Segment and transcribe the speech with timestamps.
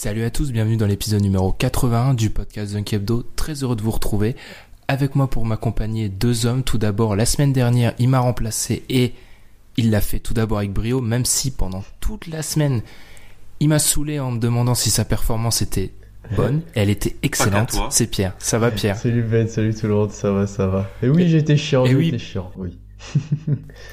[0.00, 3.24] Salut à tous, bienvenue dans l'épisode numéro 81 du podcast Dunk Hebdo.
[3.34, 4.36] Très heureux de vous retrouver.
[4.86, 6.62] Avec moi pour m'accompagner deux hommes.
[6.62, 9.12] Tout d'abord, la semaine dernière, il m'a remplacé et
[9.76, 12.82] il l'a fait tout d'abord avec brio, même si pendant toute la semaine,
[13.58, 15.90] il m'a saoulé en me demandant si sa performance était
[16.36, 16.62] bonne.
[16.76, 17.76] Elle était excellente.
[17.90, 18.36] C'est Pierre.
[18.38, 18.96] Ça va Pierre?
[18.96, 20.88] Salut Ben, salut tout le monde, ça va, ça va.
[21.02, 22.18] Et oui, j'étais chiant, et j'étais oui.
[22.20, 22.78] chiant, oui.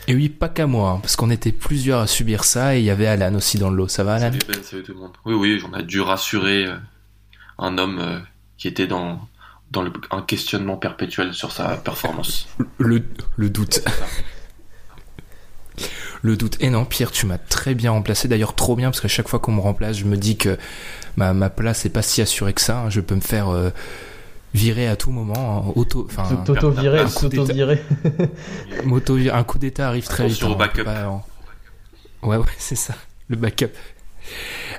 [0.08, 2.90] Et oui, pas qu'à moi, parce qu'on était plusieurs à subir ça et il y
[2.90, 3.88] avait Alan aussi dans le lot.
[3.88, 4.32] Ça va Alan?
[4.32, 5.14] Salut Ben, salut tout le monde.
[5.26, 6.76] Oui, oui, j'en ai dû rassurer euh,
[7.60, 8.20] un homme euh,
[8.58, 9.20] qui était dans,
[9.72, 12.48] dans le, un questionnement perpétuel sur sa performance.
[12.80, 13.04] le,
[13.38, 13.82] le doute.
[16.22, 16.58] Le doute.
[16.60, 18.28] Et non, Pierre, tu m'as très bien remplacé.
[18.28, 20.58] D'ailleurs, trop bien, parce qu'à chaque fois qu'on me remplace, je me dis que
[21.18, 22.80] ma, ma place est pas si assurée que ça.
[22.80, 22.90] hein.
[22.90, 23.70] Je peux me faire euh,
[24.56, 25.66] virer à tout moment.
[25.68, 25.72] hein.
[25.76, 27.44] Auto, enfin, T'auto-virer, un coup d'état.
[27.44, 27.82] s'auto-virer.
[28.86, 30.42] m'auto- un coup d'état arrive très vite.
[30.44, 30.56] Au hein.
[30.58, 30.84] Backup.
[30.84, 31.24] pas
[32.24, 32.96] Ouais, ouais, c'est ça.
[33.28, 33.72] Le backup.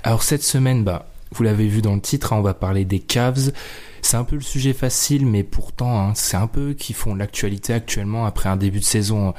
[0.03, 2.99] Alors, cette semaine, bah, vous l'avez vu dans le titre, hein, on va parler des
[3.01, 3.53] Cavs.
[4.03, 7.73] C'est un peu le sujet facile, mais pourtant, hein, c'est un peu qui font l'actualité
[7.73, 9.35] actuellement après un début de saison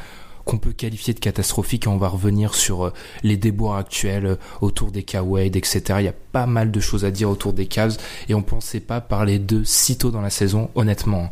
[0.47, 1.85] qu'on peut qualifier de catastrophique.
[1.87, 5.81] On va revenir sur euh, les déboires actuels euh, autour des K-Wade, etc.
[5.99, 7.97] Il y a pas mal de choses à dire autour des Cavs
[8.29, 11.29] et on pensait pas parler d'eux si tôt dans la saison, honnêtement.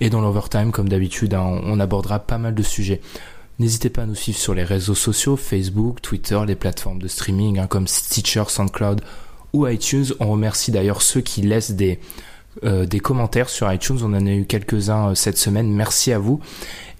[0.00, 3.00] Et dans l'overtime, comme d'habitude, hein, on abordera pas mal de sujets.
[3.58, 7.58] N'hésitez pas à nous suivre sur les réseaux sociaux, Facebook, Twitter, les plateformes de streaming
[7.58, 9.00] hein, comme Stitcher, SoundCloud
[9.52, 10.06] ou iTunes.
[10.20, 12.00] On remercie d'ailleurs ceux qui laissent des,
[12.64, 13.98] euh, commentaires sur iTunes.
[14.02, 15.70] On en a eu quelques-uns cette semaine.
[15.70, 16.40] Merci à vous.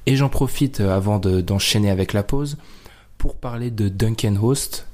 [0.07, 2.57] Et j'en profite euh, avant de- d'enchaîner avec la pause
[3.19, 4.87] pour parler de Duncan Host.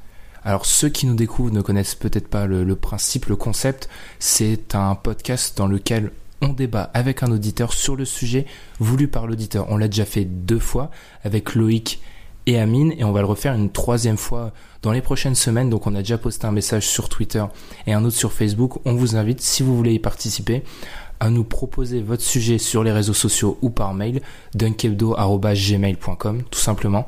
[0.45, 3.89] Alors ceux qui nous découvrent ne connaissent peut-être pas le, le principe, le concept.
[4.19, 6.13] C'est un podcast dans lequel
[6.43, 8.47] on débat avec un auditeur sur le sujet
[8.79, 9.67] voulu par l'auditeur.
[9.69, 10.91] On l'a déjà fait deux fois
[11.25, 12.01] avec Loïc
[12.47, 15.69] et Amine et on va le refaire une troisième fois dans les prochaines semaines.
[15.69, 17.45] Donc on a déjà posté un message sur Twitter
[17.87, 18.79] et un autre sur Facebook.
[18.87, 20.63] On vous invite, si vous voulez y participer,
[21.21, 24.23] à nous proposer votre sujet sur les réseaux sociaux ou par mail,
[24.55, 27.07] dunkebdo.gmail.com tout simplement.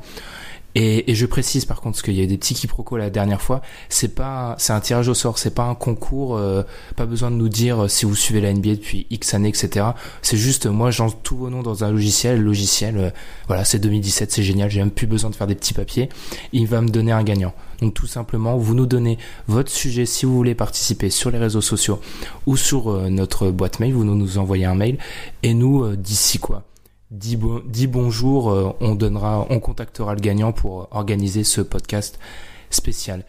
[0.75, 3.09] Et, et je précise par contre, parce qu'il y a eu des petits quiproquos la
[3.09, 6.63] dernière fois, c'est pas, c'est un tirage au sort, c'est pas un concours, euh,
[6.95, 9.87] pas besoin de nous dire euh, si vous suivez la NBA depuis X années, etc.
[10.21, 13.09] C'est juste, moi, j'entre tous vos noms dans un logiciel, logiciel, euh,
[13.47, 16.09] voilà, c'est 2017, c'est génial, j'ai même plus besoin de faire des petits papiers,
[16.53, 17.53] il va me donner un gagnant.
[17.83, 19.17] Donc tout simplement, vous nous donnez
[19.47, 21.99] votre sujet si vous voulez participer sur les réseaux sociaux
[22.45, 24.97] ou sur euh, notre boîte mail, vous nous, nous envoyez un mail,
[25.43, 26.63] et nous, euh, d'ici quoi
[27.13, 32.17] Dis, bon, dis bonjour, euh, on donnera, on contactera le gagnant pour organiser ce podcast
[32.71, 33.23] spécial.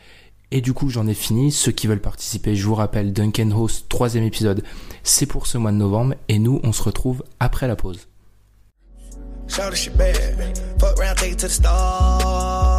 [0.50, 1.52] Et du coup, j'en ai fini.
[1.52, 4.64] Ceux qui veulent participer, je vous rappelle, Duncan Host, troisième épisode,
[5.02, 6.14] c'est pour ce mois de novembre.
[6.28, 8.08] Et nous, on se retrouve après la pause.
[9.50, 11.60] Round, take it to the.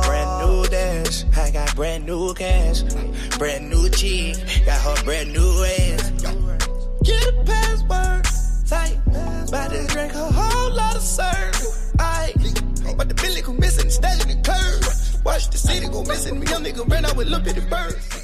[0.05, 1.23] Brand new dash.
[1.37, 2.81] I got brand new cash.
[3.37, 3.87] Brand new.
[4.65, 6.11] Got her brand new ass.
[7.03, 8.95] Get a password.
[9.47, 11.55] About to drink a whole lot of syrup.
[11.99, 12.33] Aye.
[12.97, 15.23] But the Billy go missing, staying the curve.
[15.25, 16.39] Watch the city go missing.
[16.39, 18.23] Me young nigga ran out with little bitty birds.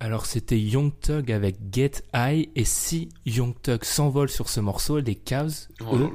[0.00, 2.48] Alors, c'était Young Thug avec Get High.
[2.56, 6.10] Et si Young Thug s'envole sur ce morceau, les Cavs, Oh eux,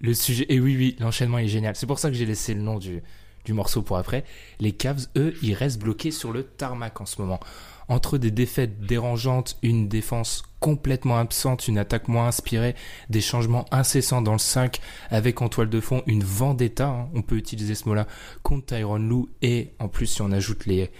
[0.00, 1.76] Le sujet, et oui, oui, l'enchaînement est génial.
[1.76, 3.02] C'est pour ça que j'ai laissé le nom du,
[3.44, 4.24] du morceau pour après.
[4.58, 7.38] Les Cavs, eux, ils restent bloqués sur le tarmac en ce moment.
[7.88, 12.74] Entre des défaites dérangeantes, une défense complètement absente, une attaque moins inspirée,
[13.10, 14.80] des changements incessants dans le 5,
[15.10, 18.06] avec en toile de fond une vendetta, hein, on peut utiliser ce mot-là,
[18.42, 20.90] contre Tyron Lou, et en plus si on ajoute les,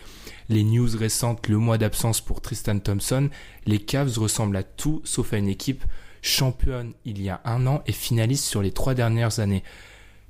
[0.49, 3.31] les news récentes, le mois d'absence pour Tristan Thompson,
[3.67, 5.85] les Cavs ressemblent à tout sauf à une équipe
[6.23, 9.63] championne il y a un an et finaliste sur les trois dernières années.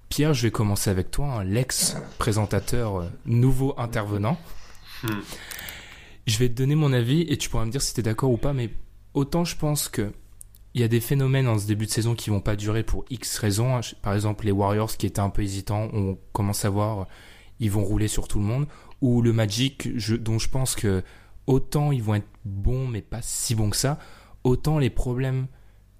[0.08, 4.38] Pierre, je vais commencer avec toi, hein, l'ex-présentateur euh, nouveau intervenant.
[5.02, 5.20] Hmm.
[6.26, 8.30] Je vais te donner mon avis et tu pourras me dire si tu es d'accord
[8.30, 8.70] ou pas, mais
[9.14, 10.12] autant je pense que
[10.74, 13.04] il y a des phénomènes en ce début de saison qui vont pas durer pour
[13.08, 13.76] X raisons.
[13.76, 13.80] hein.
[14.02, 17.06] Par exemple, les Warriors qui étaient un peu hésitants, on commence à voir,
[17.60, 18.66] ils vont rouler sur tout le monde.
[19.00, 21.02] Ou le Magic, je- dont je pense que
[21.46, 23.98] autant ils vont être bons, mais pas si bons que ça,
[24.44, 25.46] autant les problèmes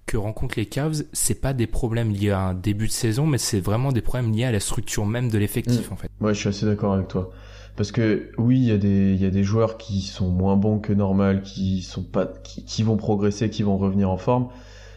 [0.05, 3.37] que rencontrent les Cavs, c'est pas des problèmes liés à un début de saison, mais
[3.39, 5.93] c'est vraiment des problèmes liés à la structure même de l'effectif, Mm.
[5.93, 6.11] en fait.
[6.21, 7.31] Ouais, je suis assez d'accord avec toi.
[7.77, 10.79] Parce que oui, il y a des y a des joueurs qui sont moins bons
[10.79, 14.47] que normal, qui sont pas qui, qui vont progresser, qui vont revenir en forme,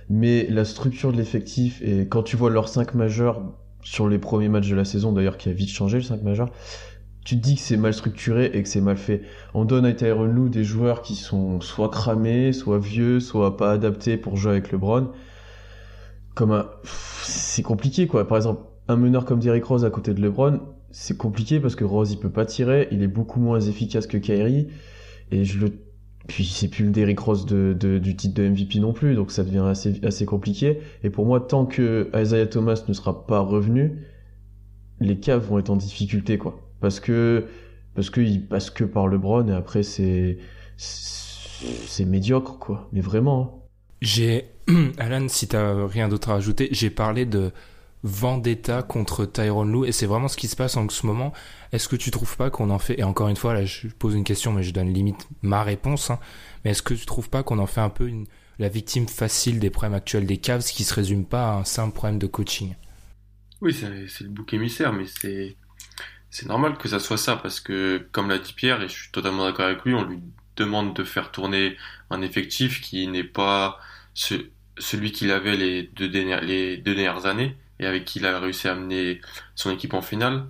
[0.09, 3.43] mais la structure de l'effectif et quand tu vois leurs 5 majeurs
[3.83, 6.51] sur les premiers matchs de la saison d'ailleurs qui a vite changé le 5 majeur,
[7.23, 9.23] tu te dis que c'est mal structuré et que c'est mal fait.
[9.53, 13.73] On donne à Tyron Lue des joueurs qui sont soit cramés, soit vieux, soit pas
[13.73, 15.11] adaptés pour jouer avec LeBron.
[16.35, 18.27] Comme un c'est compliqué quoi.
[18.27, 20.61] Par exemple, un meneur comme Derrick Rose à côté de LeBron,
[20.91, 24.17] c'est compliqué parce que Rose il peut pas tirer, il est beaucoup moins efficace que
[24.17, 24.69] Kyrie
[25.31, 25.73] et je le
[26.27, 29.43] puis c'est plus le Derrick Rose de, du titre de MVP non plus donc ça
[29.43, 30.81] devient assez assez compliqué.
[31.03, 33.99] Et pour moi tant que Isaiah Thomas ne sera pas revenu
[35.01, 36.61] les Cavs vont être en difficulté quoi.
[36.81, 37.47] Parce que
[37.95, 40.39] parce que ils passent que par LeBron et après c'est
[40.77, 42.89] c'est c'est médiocre quoi.
[42.93, 43.61] Mais vraiment hein.
[44.01, 44.47] J'ai,
[44.99, 47.51] Alan, si t'as rien d'autre à ajouter, j'ai parlé de
[48.03, 51.33] vendetta contre Tyron Lue et c'est vraiment ce qui se passe en ce moment.
[51.73, 54.15] Est-ce que tu trouves pas qu'on en fait, et encore une fois, là, je pose
[54.15, 56.19] une question, mais je donne limite ma réponse, hein,
[56.65, 58.11] mais est-ce que tu trouves pas qu'on en fait un peu
[58.59, 61.95] la victime facile des problèmes actuels des Cavs qui se résume pas à un simple
[61.95, 62.75] problème de coaching?
[63.61, 68.29] Oui, c'est le bouc émissaire, mais c'est normal que ça soit ça parce que, comme
[68.29, 70.21] l'a dit Pierre, et je suis totalement d'accord avec lui, on lui
[70.57, 71.77] demande de faire tourner
[72.11, 73.79] un effectif qui n'est pas
[74.15, 74.47] ce-
[74.79, 78.73] celui qu'il avait les les deux dernières années et avec qui il a réussi à
[78.73, 79.21] amener
[79.57, 80.47] son équipe en finale.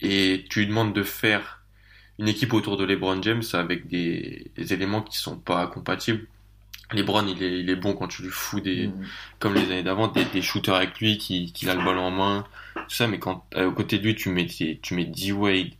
[0.00, 1.62] Et tu lui demandes de faire
[2.18, 6.26] une équipe autour de LeBron James avec des, des éléments qui sont pas compatibles.
[6.92, 8.90] LeBron, il est, il est bon quand tu lui fous des,
[9.38, 12.10] comme les années d'avant, des, des shooters avec lui qui, qui a le ballon en
[12.10, 15.70] main, tout ça, mais quand euh, aux côtés de lui tu mets tu mets D-Wade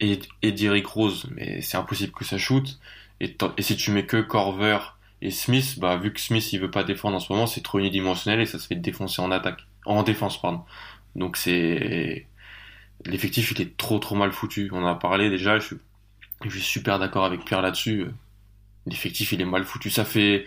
[0.00, 2.78] et, et Derrick Rose, mais c'est impossible que ça shoot.
[3.20, 4.78] Et si tu mets que Corver
[5.20, 7.78] et Smith, bah vu que Smith il veut pas défendre en ce moment, c'est trop
[7.78, 9.66] unidimensionnel et ça se fait défoncer en attaque,
[9.96, 10.62] en défense pardon.
[11.16, 12.26] Donc c'est
[13.06, 14.70] l'effectif il est trop trop mal foutu.
[14.72, 15.76] On en a parlé déjà, je suis,
[16.44, 18.06] je suis super d'accord avec Pierre là-dessus.
[18.86, 19.90] L'effectif il est mal foutu.
[19.90, 20.46] Ça fait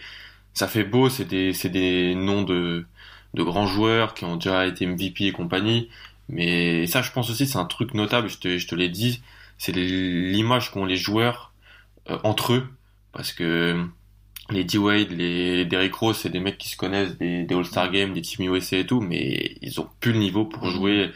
[0.54, 2.86] ça fait beau, c'est des c'est des noms de
[3.34, 5.90] de grands joueurs qui ont déjà été MVP et compagnie.
[6.30, 9.22] Mais ça, je pense aussi, c'est un truc notable, je te, je te l'ai dit,
[9.58, 11.54] c'est l'image qu'ont les joueurs
[12.10, 12.70] euh, entre eux.
[13.12, 13.86] Parce que
[14.52, 18.14] les D-Wade, les Derrick Rose, c'est des mecs qui se connaissent des, des All-Star Games,
[18.14, 21.12] des Team USA et tout, mais ils ont plus le niveau pour jouer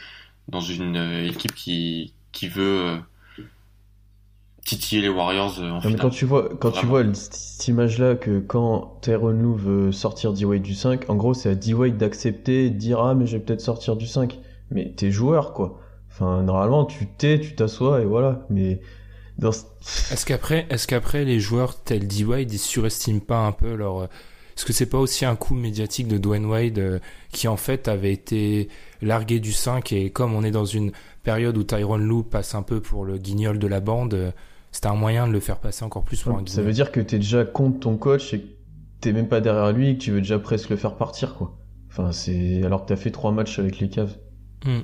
[0.47, 2.97] dans une euh, équipe qui, qui veut euh,
[4.65, 5.99] titiller les Warriors euh, en finale.
[5.99, 10.61] quand tu vois, quand tu vois cette image-là que quand Tyron Lue veut sortir D-Wade
[10.61, 13.61] du 5, en gros, c'est à D-Wade d'accepter, de dire, ah, mais je vais peut-être
[13.61, 14.39] sortir du 5.
[14.71, 15.79] Mais t'es joueur, quoi.
[16.09, 18.45] Enfin, normalement, tu t'es, tu t'assois et voilà.
[18.49, 18.79] Mais
[19.37, 24.09] dans Est-ce qu'après, est-ce qu'après les joueurs tels D-Wade, ils surestiment pas un peu leur,
[24.55, 26.99] est-ce que c'est pas aussi un coup médiatique de Dwayne Wade euh,
[27.31, 28.69] qui en fait avait été
[29.01, 30.91] largué du 5 et comme on est dans une
[31.23, 34.31] période où Tyron Lue passe un peu pour le guignol de la bande, euh,
[34.71, 36.65] c'était un moyen de le faire passer encore plus pour un ça guignol.
[36.65, 38.47] veut dire que t'es déjà contre ton coach et que
[39.01, 41.57] t'es même pas derrière lui et que tu veux déjà presque le faire partir, quoi.
[41.89, 44.17] Enfin, c'est, alors que t'as fait trois matchs avec les Cavs.
[44.65, 44.79] Hmm.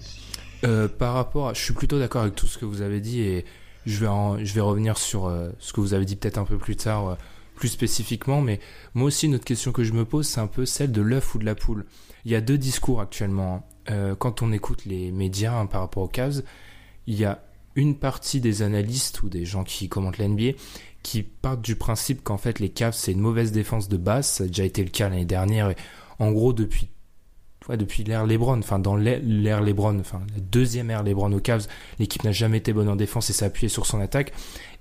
[0.66, 3.22] Euh, par rapport à, je suis plutôt d'accord avec tout ce que vous avez dit
[3.22, 3.46] et
[3.86, 4.00] je
[4.54, 7.16] vais revenir sur euh, ce que vous avez dit peut-être un peu plus tard, euh,
[7.56, 8.60] plus spécifiquement, mais
[8.94, 11.36] moi aussi une autre question que je me pose, c'est un peu celle de l'œuf
[11.36, 11.86] ou de la poule.
[12.26, 13.56] Il y a deux discours actuellement.
[13.56, 13.64] hein.
[13.90, 16.44] Euh, quand on écoute les médias hein, par rapport aux Cavs,
[17.08, 17.44] il y a
[17.76, 20.52] une partie des analystes ou des gens qui commentent l'NBA
[21.04, 24.44] qui partent du principe qu'en fait les Cavs c'est une mauvaise défense de base, ça
[24.44, 25.76] a déjà été le cas l'année dernière et
[26.20, 26.90] en gros depuis
[27.70, 31.68] depuis l'ère LeBron, enfin dans l'ère LeBron, enfin la deuxième ère LeBron aux Cavs,
[32.00, 34.34] l'équipe n'a jamais été bonne en défense et s'est appuyée sur son attaque.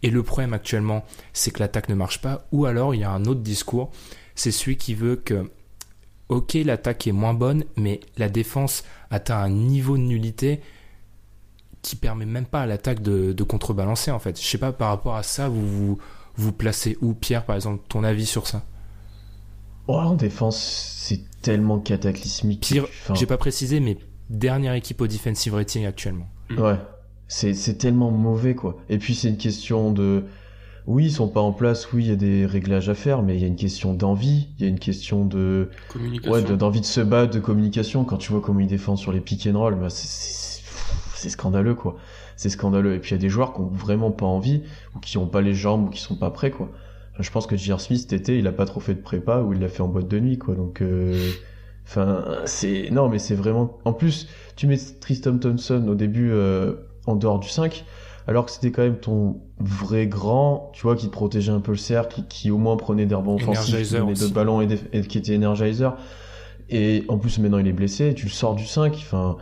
[0.03, 2.47] Et le problème actuellement, c'est que l'attaque ne marche pas.
[2.53, 3.91] Ou alors il y a un autre discours,
[4.35, 5.51] c'est celui qui veut que,
[6.31, 10.61] ok, l'attaque est moins bonne, mais la défense atteint un niveau de nullité
[11.83, 14.41] qui permet même pas à l'attaque de, de contrebalancer en fait.
[14.41, 15.99] Je sais pas par rapport à ça, vous vous,
[16.37, 18.65] vous placez où, Pierre, par exemple, ton avis sur ça?
[19.89, 20.59] Oh, En défense,
[20.97, 22.61] c'est tellement cataclysmique.
[22.61, 26.29] Pire, j'ai pas précisé, mais dernière équipe au defensive rating actuellement.
[26.57, 26.77] Ouais,
[27.29, 28.77] c'est tellement mauvais, quoi.
[28.89, 30.25] Et puis, c'est une question de
[30.87, 33.37] oui, ils sont pas en place, oui, il y a des réglages à faire, mais
[33.37, 35.71] il y a une question d'envie, il y a une question de
[36.27, 38.05] ouais, d'envie de, se battre, de communication.
[38.05, 41.97] Quand tu vois comment ils défendent sur les pick and roll, bah c'est scandaleux quoi.
[42.37, 42.95] C'est scandaleux.
[42.95, 44.63] Et puis il y a des joueurs qui ont vraiment pas envie
[44.97, 46.71] ou qui ont pas les jambes ou qui sont pas prêts quoi.
[47.21, 47.81] Je pense que J.R.
[47.81, 49.89] Smith cet été, il a pas trop fait de prépa ou il l'a fait en
[49.89, 50.55] boîte de nuit quoi.
[50.55, 51.31] Donc euh...
[51.87, 53.79] enfin c'est non mais c'est vraiment.
[53.85, 56.75] En plus, tu mets Tristan Thompson au début euh,
[57.07, 57.85] en dehors du 5
[58.31, 61.73] alors que c'était quand même ton vrai grand, tu vois, qui te protégeait un peu
[61.73, 65.19] le cercle, qui, au moins prenait des rebonds offensifs, qui donnait d'autres ballons et, qui
[65.19, 65.97] était energizer.
[66.69, 69.37] Et en plus, maintenant, il est blessé, tu le sors du 5, enfin,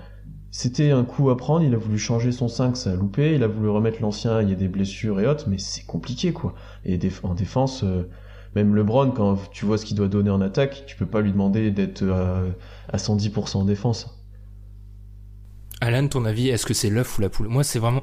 [0.50, 3.42] c'était un coup à prendre, il a voulu changer son 5, ça a loupé, il
[3.42, 6.54] a voulu remettre l'ancien, il y a des blessures et autres, mais c'est compliqué, quoi.
[6.84, 8.08] Et en défense, euh,
[8.54, 11.32] même LeBron, quand tu vois ce qu'il doit donner en attaque, tu peux pas lui
[11.32, 12.42] demander d'être à,
[12.88, 14.14] à 110% en défense.
[15.80, 17.48] Alan, ton avis, est-ce que c'est l'œuf ou la poule?
[17.48, 18.02] Moi, c'est vraiment,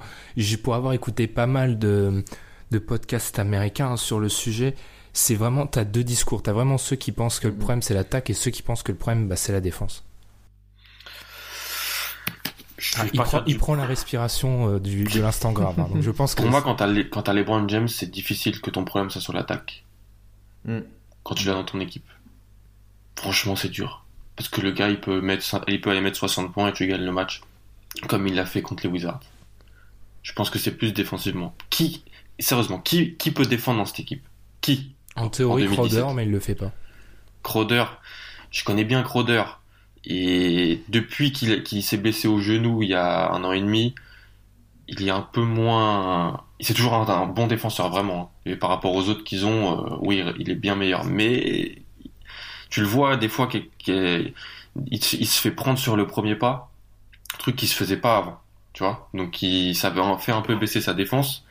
[0.64, 2.24] pour avoir écouté pas mal de,
[2.72, 4.76] de podcasts américains sur le sujet,
[5.14, 6.42] c'est vraiment, t'as deux discours.
[6.42, 8.92] T'as vraiment ceux qui pensent que le problème c'est l'attaque et ceux qui pensent que
[8.92, 10.06] le problème bah, c'est la défense.
[12.98, 13.06] Ah,
[13.46, 15.80] il, prend, la respiration euh, du, de l'instant grave.
[15.80, 15.88] Hein.
[15.94, 18.70] donc je pense que Pour moi, quand t'as, les, quand LeBron James, c'est difficile que
[18.70, 19.86] ton problème soit sur l'attaque.
[20.66, 20.80] Mm.
[21.24, 22.06] Quand tu l'as dans ton équipe.
[23.16, 24.04] Franchement, c'est dur.
[24.36, 26.86] Parce que le gars, il peut, mettre, il peut aller mettre 60 points et tu
[26.86, 27.42] gagnes le match
[28.10, 29.22] comme il l'a fait contre les Wizards.
[30.22, 31.56] Je pense que c'est plus défensivement.
[31.70, 32.04] Qui,
[32.40, 34.26] sérieusement, qui, qui peut défendre dans cette équipe?
[34.60, 34.96] Qui?
[35.16, 36.74] En théorie, Crowder, mais il le fait pas.
[37.44, 37.86] Crowder,
[38.52, 39.44] je connais bien Crowder.
[40.06, 43.96] Et depuis qu'il s'est blessé au genou il y a un an et demi,
[44.88, 46.44] il est un peu moins.
[46.60, 48.32] C'est toujours un, bon défenseur, vraiment.
[48.46, 51.06] Et par rapport aux autres qu'ils ont, euh, oui, il est bien meilleur.
[51.06, 51.82] Mais
[52.70, 54.34] tu le vois des fois qu'il
[54.92, 56.72] il se fait prendre sur le premier pas
[57.38, 58.40] truc qui se faisait pas avant,
[58.74, 59.10] tu vois.
[59.14, 61.46] Donc il, ça fait un peu baisser sa défense,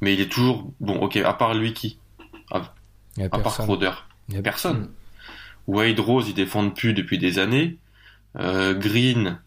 [0.00, 0.98] mais il est toujours bon.
[1.00, 1.98] Ok, à part lui qui,
[2.50, 2.60] à,
[3.28, 3.92] part Crowder,
[4.42, 4.78] personne.
[4.78, 4.88] Hmm.
[5.66, 7.76] Wade Rose, ils défendent plus depuis des années.
[8.36, 9.40] Euh, Green,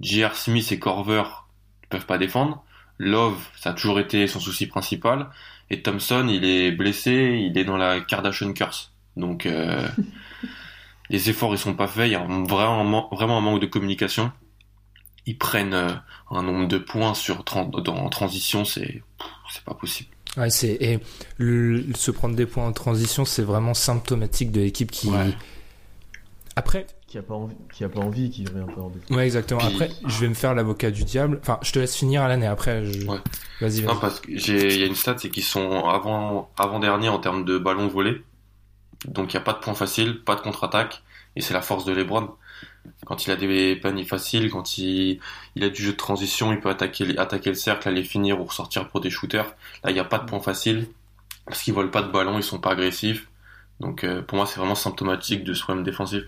[0.00, 0.34] J.R.
[0.34, 2.64] Smith et Corver ne peuvent pas défendre.
[2.98, 5.30] Love, ça a toujours été son souci principal.
[5.70, 8.92] Et Thompson, il est blessé, il est dans la Kardashian curse.
[9.16, 9.86] Donc euh,
[11.10, 14.32] les efforts ils sont pas faits, il y a vraiment, vraiment un manque de communication
[15.28, 15.92] ils prennent euh,
[16.30, 19.02] un nombre de points sur en transition, c'est
[19.52, 20.08] c'est pas possible.
[20.38, 20.98] Ouais, c'est et
[21.94, 25.10] se prendre des points en transition, c'est vraiment symptomatique de l'équipe qui
[26.56, 29.60] après qui a pas envie, qui a pas envie, qui un peu en Ouais, exactement.
[29.60, 31.38] Après, je vais me faire l'avocat du diable.
[31.40, 32.46] Enfin, je te laisse finir à l'année.
[32.46, 33.06] Après, je...
[33.06, 33.20] vas-y,
[33.60, 33.82] vas-y.
[33.82, 37.08] Non, parce que j'ai, il y a une stat, c'est qu'ils sont avant, avant dernier
[37.08, 38.22] en termes de ballons volés.
[39.06, 41.02] Donc, il y a pas de points faciles, pas de contre-attaque,
[41.34, 42.28] et c'est la force de LeBron
[43.04, 45.20] quand il a des paniers faciles, quand il,
[45.56, 48.44] il a du jeu de transition, il peut attaquer, attaquer le cercle, aller finir ou
[48.44, 49.54] ressortir pour des shooters.
[49.84, 50.88] Là, il n'y a pas de point facile
[51.46, 53.28] parce qu'ils volent pas de ballon, ils sont pas agressifs.
[53.80, 56.24] Donc euh, pour moi, c'est vraiment symptomatique de ce problème défensif.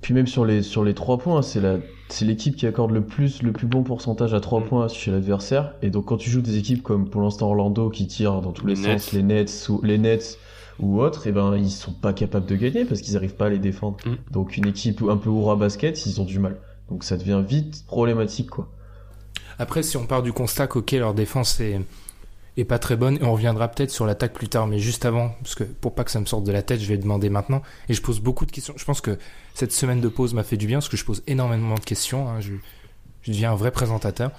[0.00, 1.78] Puis même sur les sur les trois points, c'est la
[2.08, 4.64] c'est l'équipe qui accorde le plus le plus bon pourcentage à trois mm.
[4.64, 5.74] points chez l'adversaire.
[5.82, 8.66] Et donc quand tu joues des équipes comme pour l'instant Orlando qui tirent dans tous
[8.66, 10.38] les, sens, les Nets ou les Nets
[10.78, 13.46] ou autres, et eh ben ils sont pas capables de gagner parce qu'ils arrivent pas
[13.46, 13.98] à les défendre.
[14.06, 14.32] Mm.
[14.32, 16.56] Donc une équipe un peu oura basket, ils ont du mal.
[16.88, 18.68] Donc ça devient vite problématique quoi.
[19.58, 21.78] Après si on part du constat qu'ok leur défense est
[22.56, 25.30] est pas très bonne et on reviendra peut-être sur l'attaque plus tard mais juste avant
[25.42, 27.62] parce que pour pas que ça me sorte de la tête je vais demander maintenant
[27.88, 29.18] et je pose beaucoup de questions je pense que
[29.54, 32.28] cette semaine de pause m'a fait du bien parce que je pose énormément de questions
[32.28, 32.40] hein.
[32.40, 32.52] je,
[33.26, 34.32] deviens un vrai présentateur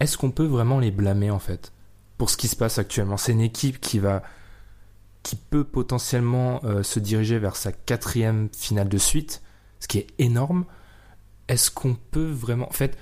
[0.00, 1.72] est-ce qu'on peut vraiment les blâmer en fait
[2.18, 3.16] pour ce qui se passe actuellement?
[3.16, 4.22] C'est une équipe qui va
[5.22, 9.42] qui peut potentiellement euh, se diriger vers sa quatrième finale de suite,
[9.80, 10.66] ce qui est énorme.
[11.48, 12.96] Est-ce qu'on peut vraiment, en fait,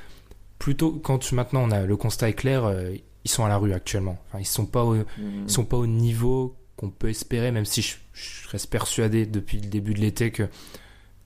[0.58, 3.72] plutôt quand maintenant on a le constat est clair, euh, ils sont à la rue
[3.72, 4.18] actuellement.
[4.28, 5.04] Enfin, ils sont pas au, mmh.
[5.46, 7.96] ils sont pas au niveau qu'on peut espérer, même si je,
[8.48, 10.48] reste persuadé depuis le début de l'été que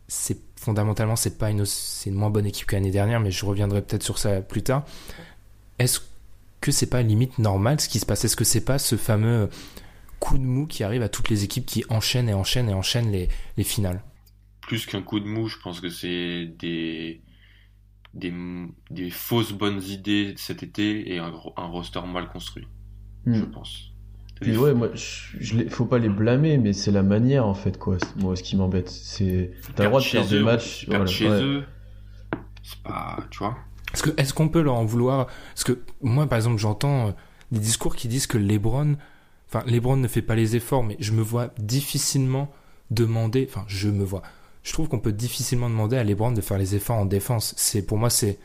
[0.06, 3.44] c'est fondamentalement c'est pas une c'est une moins bonne équipe que l'année dernière, mais je
[3.44, 4.84] reviendrai peut-être sur ça plus tard.
[5.78, 6.00] Est-ce
[6.60, 8.24] que c'est pas limite normal ce qui se passe?
[8.24, 9.48] Est-ce que c'est pas ce fameux
[10.18, 13.12] coup de mou qui arrive à toutes les équipes qui enchaînent et enchaînent et enchaînent
[13.12, 14.02] les, les finales?
[14.62, 17.20] Plus qu'un coup de mou, je pense que c'est des,
[18.14, 18.32] des,
[18.90, 22.66] des, fausses bonnes idées cet été et un, un roster mal construit,
[23.26, 23.34] hmm.
[23.34, 23.92] je pense.
[24.40, 27.98] Puis ouais, moi, je, faut pas les blâmer, mais c'est la manière en fait, quoi.
[28.16, 30.86] Moi, ce qui m'embête, c'est t'as le droit de faire des matchs.
[31.06, 31.64] chez eux,
[32.62, 33.56] c'est pas, tu vois.
[33.92, 35.26] Est-ce que est-ce qu'on peut leur en vouloir?
[35.26, 37.12] Parce que moi, par exemple, j'entends euh,
[37.50, 38.96] des discours qui disent que LeBron
[39.48, 42.50] Enfin, LeBron ne fait pas les efforts, mais je me vois difficilement
[42.90, 43.48] demander.
[43.48, 44.22] Enfin, je me vois.
[44.62, 47.54] Je trouve qu'on peut difficilement demander à LeBron de faire les efforts en défense.
[47.56, 48.38] C'est pour moi, c'est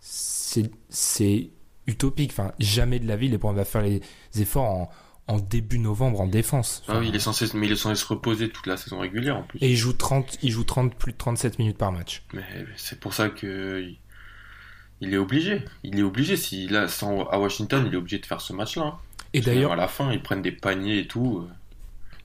[0.00, 1.50] c'est
[1.86, 2.30] utopique.
[2.32, 4.00] Enfin, jamais de la vie LeBron va faire les
[4.38, 4.90] efforts en,
[5.28, 6.82] en début novembre en défense.
[6.88, 9.36] Ah oui, il est censé, mais il est censé se reposer toute la saison régulière
[9.36, 9.58] en plus.
[9.62, 12.22] Et il joue 30, il joue 30, plus de 37 minutes par match.
[12.34, 12.44] Mais
[12.76, 13.84] c'est pour ça que
[15.00, 15.64] il est obligé.
[15.82, 16.36] Il est obligé.
[16.36, 18.82] S'il a sans à Washington, il est obligé de faire ce match-là.
[18.84, 18.98] hein.
[19.34, 21.46] Et d'ailleurs, à la fin, ils prennent des paniers et tout.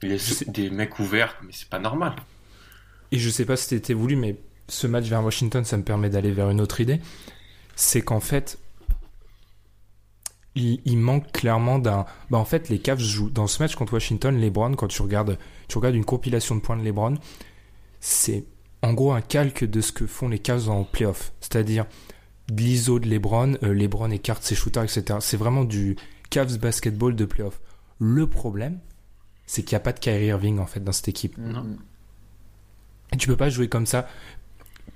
[0.04, 2.14] Il laisse des mecs ouverts, mais c'est pas normal.
[3.12, 4.38] Et je sais pas si c'était voulu, mais
[4.68, 7.00] ce match vers Washington, ça me permet d'aller vers une autre idée.
[7.76, 8.60] C'est qu'en fait,
[10.56, 12.06] il, manque clairement d'un.
[12.30, 14.74] Bah en fait, les Cavs jouent dans ce match contre Washington, LeBron.
[14.74, 15.38] Quand tu regardes,
[15.68, 17.16] tu regardes une compilation de points de LeBron,
[18.00, 18.46] c'est
[18.82, 21.34] en gros un calque de ce que font les Cavs en playoff.
[21.40, 21.86] C'est-à-dire
[22.50, 25.20] de l'ISO de LeBron, euh, LeBron écarte ses shooters, etc.
[25.20, 25.96] C'est vraiment du
[26.30, 27.60] Cavs basketball de playoff.
[28.00, 28.80] Le problème,
[29.46, 31.38] c'est qu'il n'y a pas de Kyrie Irving en fait dans cette équipe.
[31.38, 31.78] Non.
[33.14, 34.08] Et tu peux pas jouer comme ça.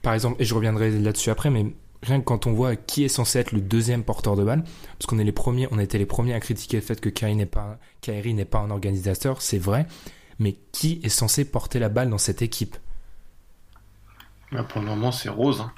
[0.02, 3.10] Par exemple, et je reviendrai là-dessus après, mais rien que quand on voit qui est
[3.10, 4.64] censé être le deuxième porteur de balle,
[4.98, 7.36] parce qu'on est les premiers, on était les premiers à critiquer le fait que Kyrie
[7.36, 9.86] n'est pas, Kyrie n'est pas un organisateur, c'est vrai.
[10.40, 12.76] Mais qui est censé porter la balle dans cette équipe?
[14.52, 15.62] Mais pour le moment, c'est Rose.
[15.62, 15.72] hein,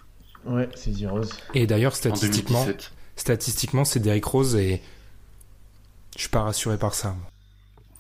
[0.45, 1.31] Ouais, c'est Rose.
[1.53, 2.91] Et d'ailleurs, en statistiquement, 2017.
[3.15, 4.81] statistiquement, c'est Derrick Rose et
[6.15, 7.15] je suis pas rassuré par ça.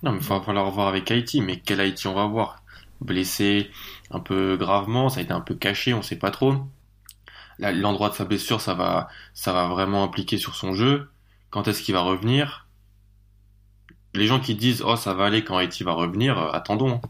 [0.01, 1.41] Non, mais il va falloir voir avec Haïti.
[1.41, 2.62] Mais quel Haïti on va voir?
[3.03, 3.69] Blessé
[4.11, 6.55] un peu gravement, ça a été un peu caché, on sait pas trop.
[7.59, 11.09] L'endroit de sa blessure, ça va, ça va vraiment impliquer sur son jeu.
[11.49, 12.67] Quand est-ce qu'il va revenir?
[14.13, 17.01] Les gens qui disent oh ça va aller quand Haïti va revenir, euh, attendons.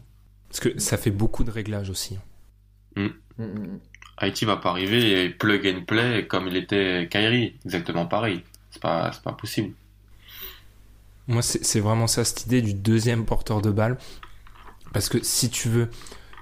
[0.48, 2.18] Parce que ça fait beaucoup de réglages aussi.
[2.96, 3.08] Mm,
[3.38, 3.78] mm.
[4.16, 8.42] Haïti va pas arriver et plug and play comme il était Kyrie, exactement pareil.
[8.70, 9.74] C'est pas, c'est pas possible.
[11.26, 13.98] Moi, c'est c'est vraiment ça, cette idée du deuxième porteur de balle.
[14.94, 15.90] Parce que si tu veux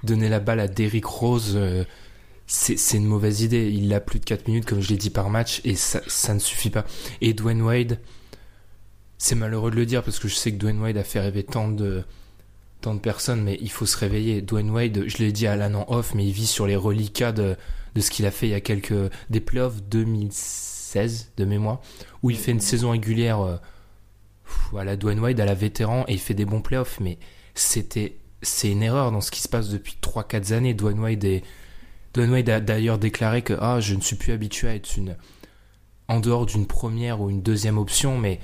[0.03, 1.83] donner la balle à Derrick Rose, euh,
[2.45, 3.69] c'est une mauvaise idée.
[3.69, 6.39] Il a plus de 4 minutes, comme je l'ai dit, par match, et ça, ne
[6.39, 6.85] suffit pas.
[7.19, 7.99] Et Dwayne Wade,
[9.17, 11.43] c'est malheureux de le dire, parce que je sais que Dwayne Wade a fait rêver
[11.43, 12.03] tant de,
[12.81, 14.43] tant de personnes, mais il faut se réveiller.
[14.43, 17.31] Dwayne Wade, je l'ai dit à l'an en off, mais il vit sur les reliquats
[17.31, 17.57] de,
[17.99, 19.11] ce qu'il a fait il y a quelques...
[19.31, 21.81] des playoffs 2016, de mémoire,
[22.21, 23.41] où il fait une saison régulière...
[23.41, 23.57] euh,
[24.77, 27.17] à la Dwayne Wade, à la vétéran, et il fait des bons playoffs, mais
[27.55, 30.73] c'était, c'est une erreur dans ce qui se passe depuis 3-4 années.
[30.73, 31.43] Dwayne Wade, est,
[32.13, 35.15] Dwayne Wade a d'ailleurs déclaré que ah, je ne suis plus habitué à être une,
[36.07, 38.39] en dehors d'une première ou une deuxième option, mais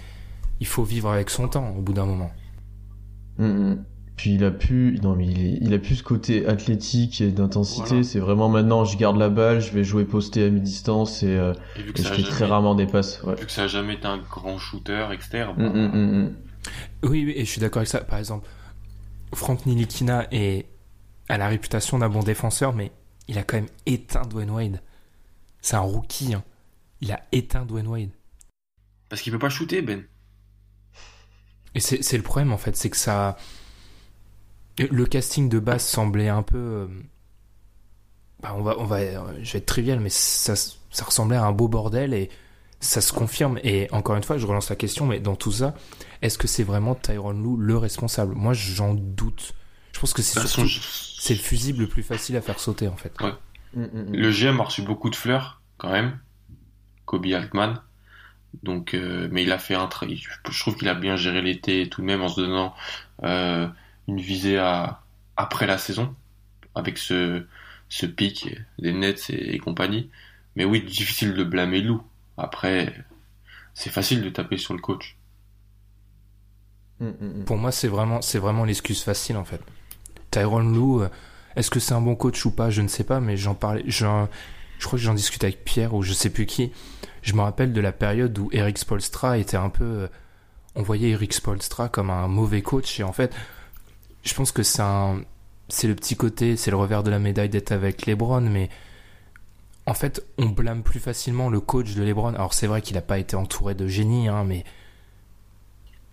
[0.59, 2.31] il faut vivre avec son temps au bout d'un moment.
[3.38, 3.85] Mm, mm.
[4.17, 7.31] Puis il a pu, non mais il, est- il a plus ce côté athlétique et
[7.31, 7.88] d'intensité.
[7.88, 8.03] Voilà.
[8.03, 11.53] C'est vraiment maintenant, je garde la balle, je vais jouer posté à mi-distance et, euh,
[11.77, 13.23] Et vu que et je ça fais très rarement des passes.
[13.23, 13.35] Ouais.
[13.35, 16.33] vu que ça a jamais été un grand shooter externe, Mm.
[17.03, 18.01] Oui, oui, et je suis d'accord avec ça.
[18.01, 18.45] Par exemple,
[19.33, 20.65] Frank Nilikina est,
[21.29, 22.91] a la réputation d'un bon défenseur, mais
[23.27, 24.81] il a quand même éteint Dwayne Wade.
[25.61, 26.33] C'est un rookie.
[26.33, 26.43] hein.
[27.01, 28.09] Il a éteint Dwayne Wade.
[29.09, 30.03] parce qu'il peut pas shooter, Ben.
[31.75, 33.37] Et c'est le problème en fait, c'est que ça.
[34.79, 36.57] Le casting de base semblait un peu.
[36.57, 36.87] euh,
[38.41, 41.45] bah, on va, on va, euh, je vais être trivial, mais ça, ça ressemblait à
[41.45, 42.29] un beau bordel et
[42.79, 43.59] ça se confirme.
[43.63, 45.75] Et encore une fois, je relance la question, mais dans tout ça,
[46.21, 48.35] est-ce que c'est vraiment Tyron Lou le responsable?
[48.35, 49.53] Moi, j'en doute.
[49.93, 50.79] Je pense que De c'est toute façon, surtout je-
[51.17, 53.13] c'est le fusible le plus facile à faire sauter en fait.
[53.73, 54.15] Mm, mm, mm.
[54.15, 56.19] Le GM a reçu beaucoup de fleurs, quand même.
[57.05, 57.81] Kobe Altman.
[58.63, 60.17] Donc, euh, mais il a fait un travail.
[60.17, 62.75] Je, je trouve qu'il a bien géré l'été tout de même en se donnant
[63.23, 63.67] euh,
[64.07, 65.03] une visée à
[65.37, 66.15] après la saison
[66.75, 67.45] avec ce
[67.89, 70.11] ce pic des Nets et, et compagnie.
[70.55, 72.03] Mais oui, difficile de blâmer Lou.
[72.39, 72.93] Après,
[73.73, 75.17] c'est facile de taper sur le coach.
[76.99, 77.45] Mm, mm, mm.
[77.45, 79.62] Pour moi, c'est vraiment, c'est vraiment l'excuse facile en fait.
[80.32, 81.10] Tyron Lou, euh,
[81.56, 82.69] est-ce que c'est un bon coach ou pas?
[82.69, 84.30] Je ne sais pas, mais j'en parlais, j'en-
[84.80, 86.71] je crois que j'en discutais avec Pierre ou je sais plus qui.
[87.21, 90.08] Je me rappelle de la période où Eric Spolstra était un peu, euh,
[90.75, 93.34] on voyait Eric Spolstra comme un mauvais coach et en fait,
[94.23, 95.21] je pense que c'est un,
[95.69, 98.69] c'est le petit côté, c'est le revers de la médaille d'être avec LeBron, mais
[99.89, 102.34] en fait, on blâme plus facilement le coach de LeBron.
[102.34, 104.63] Alors c'est vrai qu'il n'a pas été entouré de génie, hein, mais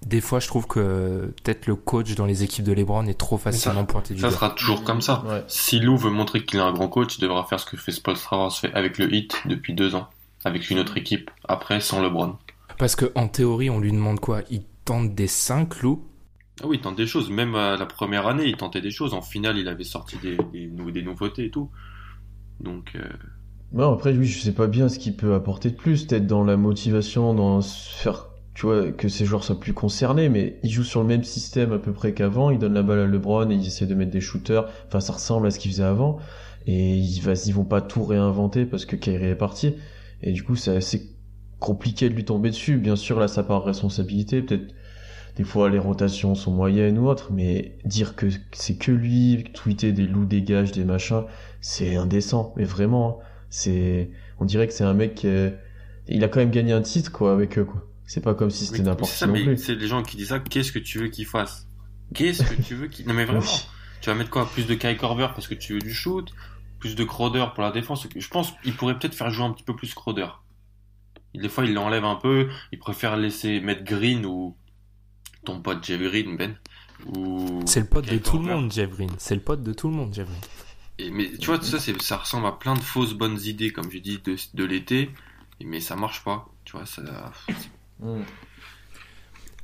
[0.04, 3.38] des fois, je trouve que peut-être le coach dans les équipes de LeBron est trop
[3.38, 4.36] facilement pointé du Ça doigt.
[4.36, 5.24] sera toujours comme ça.
[5.26, 5.42] Ouais.
[5.48, 7.92] Si Lou veut montrer qu'il est un grand coach, il devra faire ce que fait
[7.92, 10.08] Spolstra fait avec le Heat depuis deux ans,
[10.44, 11.30] avec une autre équipe.
[11.48, 12.36] Après, sans LeBron.
[12.78, 14.42] Parce que en théorie, on lui demande quoi?
[14.50, 16.06] Il tente des 5 loups.
[16.62, 17.30] Ah oui, il tente des choses.
[17.30, 19.14] Même à la première année, il tentait des choses.
[19.14, 21.70] En finale, il avait sorti des, des, nou- des nouveautés et tout.
[22.60, 23.02] Donc, euh,
[23.72, 26.44] Non, après, oui, je sais pas bien ce qu'il peut apporter de plus, peut-être dans
[26.44, 30.82] la motivation, dans faire tu vois, que ces joueurs soient plus concernés, mais ils jouent
[30.82, 32.50] sur le même système à peu près qu'avant.
[32.50, 34.66] Ils donnent la balle à LeBron et ils essaient de mettre des shooters.
[34.88, 36.18] Enfin, ça ressemble à ce qu'ils faisaient avant.
[36.66, 39.74] Et ils, ils vont pas tout réinventer parce que Kyrie est parti.
[40.22, 41.10] Et du coup, c'est assez
[41.58, 42.78] compliqué de lui tomber dessus.
[42.78, 44.40] Bien sûr, là, ça part responsabilité.
[44.40, 44.72] Peut-être
[45.36, 49.92] des fois les rotations sont moyennes ou autres, mais dire que c'est que lui, tweeter
[49.92, 51.24] des loups dégage, des machins,
[51.60, 52.54] c'est indécent.
[52.56, 53.24] Mais vraiment, hein.
[53.50, 55.28] C'est, on dirait que c'est un mec qui
[56.08, 57.84] il a quand même gagné un titre, quoi, avec eux, quoi.
[58.06, 59.58] C'est pas comme si c'était n'importe qui non plus.
[59.58, 61.66] C'est les gens qui disent ça, qu'est-ce que tu veux qu'il fasse?
[62.14, 63.44] Qu'est-ce que tu veux qu'il, non mais vraiment.
[64.00, 64.48] Tu vas mettre quoi?
[64.48, 66.30] Plus de Kai Korver parce que tu veux du shoot?
[66.78, 68.06] Plus de Crowder pour la défense?
[68.14, 70.28] Je pense qu'il pourrait peut-être faire jouer un petit peu plus Crowder.
[71.34, 72.48] Des fois, il l'enlève un peu.
[72.72, 74.56] Il préfère laisser mettre Green ou
[75.44, 76.56] ton pote Jeff Green, Ben.
[77.06, 77.62] Ou...
[77.66, 79.10] C'est le pote de tout le monde, Jeff Green.
[79.18, 80.40] C'est le pote de tout le monde, Jeff Green.
[80.98, 83.90] Et, mais tu vois, tout ça, ça ressemble à plein de fausses bonnes idées, comme
[83.90, 85.10] je dis, de, de l'été.
[85.64, 86.48] Mais ça marche pas.
[86.64, 87.02] Tu vois, ça.
[88.00, 88.22] Mm.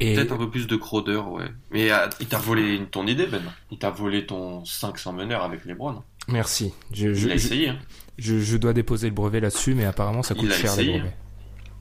[0.01, 0.15] Et...
[0.15, 1.47] Peut-être un peu plus de Crowder, ouais.
[1.71, 3.43] Mais euh, il t'a volé ton idée, Ben.
[3.71, 6.03] Il t'a volé ton 500 meneurs avec les Browns.
[6.29, 6.73] Merci.
[6.93, 7.69] Je, il a essayé.
[7.69, 7.79] Hein.
[8.19, 11.17] Je, je, dois déposer le brevet là-dessus, mais apparemment ça coûte cher les brevets.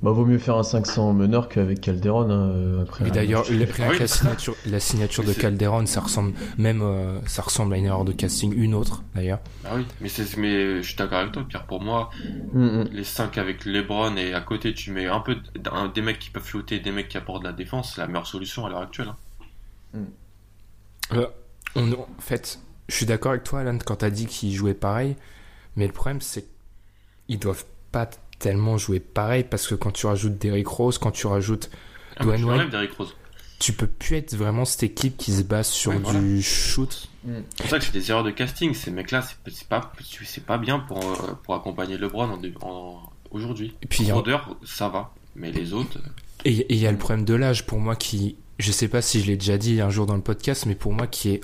[0.03, 2.29] Bah, vaut mieux faire un 500 meneur qu'avec Calderon.
[2.31, 7.19] Hein, euh, après, et d'ailleurs, la, signature, la signature de Calderon, ça ressemble même, euh,
[7.27, 9.39] ça ressemble à une erreur de casting, une autre d'ailleurs.
[9.63, 11.65] Ah oui, mais, mais je suis d'accord avec toi, Pierre.
[11.67, 12.09] Pour moi,
[12.53, 12.89] mm, mm.
[12.91, 15.37] les 5 avec LeBron et à côté, tu mets un peu
[15.93, 18.27] des mecs qui peuvent flotter, des mecs qui apportent de la défense, c'est la meilleure
[18.27, 19.09] solution à l'heure actuelle.
[19.93, 19.99] Hein.
[19.99, 20.05] Mm.
[21.13, 21.27] Euh,
[21.75, 22.59] on, en fait,
[22.89, 25.15] je suis d'accord avec toi, Alan, quand t'as dit qu'ils jouaient pareil,
[25.75, 26.47] mais le problème, c'est
[27.27, 28.09] qu'ils doivent pas
[28.41, 31.69] tellement jouer pareil parce que quand tu rajoutes Derrick Rose, quand tu rajoutes
[32.17, 32.89] ah, Dwayne Wade,
[33.59, 37.09] tu peux plus être vraiment cette équipe qui se base sur du shoot.
[37.23, 37.33] Mm.
[37.49, 38.73] C'est pour ça que c'est des erreurs de casting.
[38.73, 39.91] Ces mecs-là, c'est pas,
[40.25, 42.99] c'est pas bien pour, euh, pour accompagner LeBron en,
[43.29, 43.75] aujourd'hui.
[43.83, 44.09] Et puis,
[44.65, 45.99] ça va, mais les autres.
[45.99, 46.09] Euh,
[46.43, 49.21] et il y a le problème de l'âge pour moi qui, je sais pas si
[49.21, 51.41] je l'ai déjà dit un jour dans le podcast, mais pour moi qui est,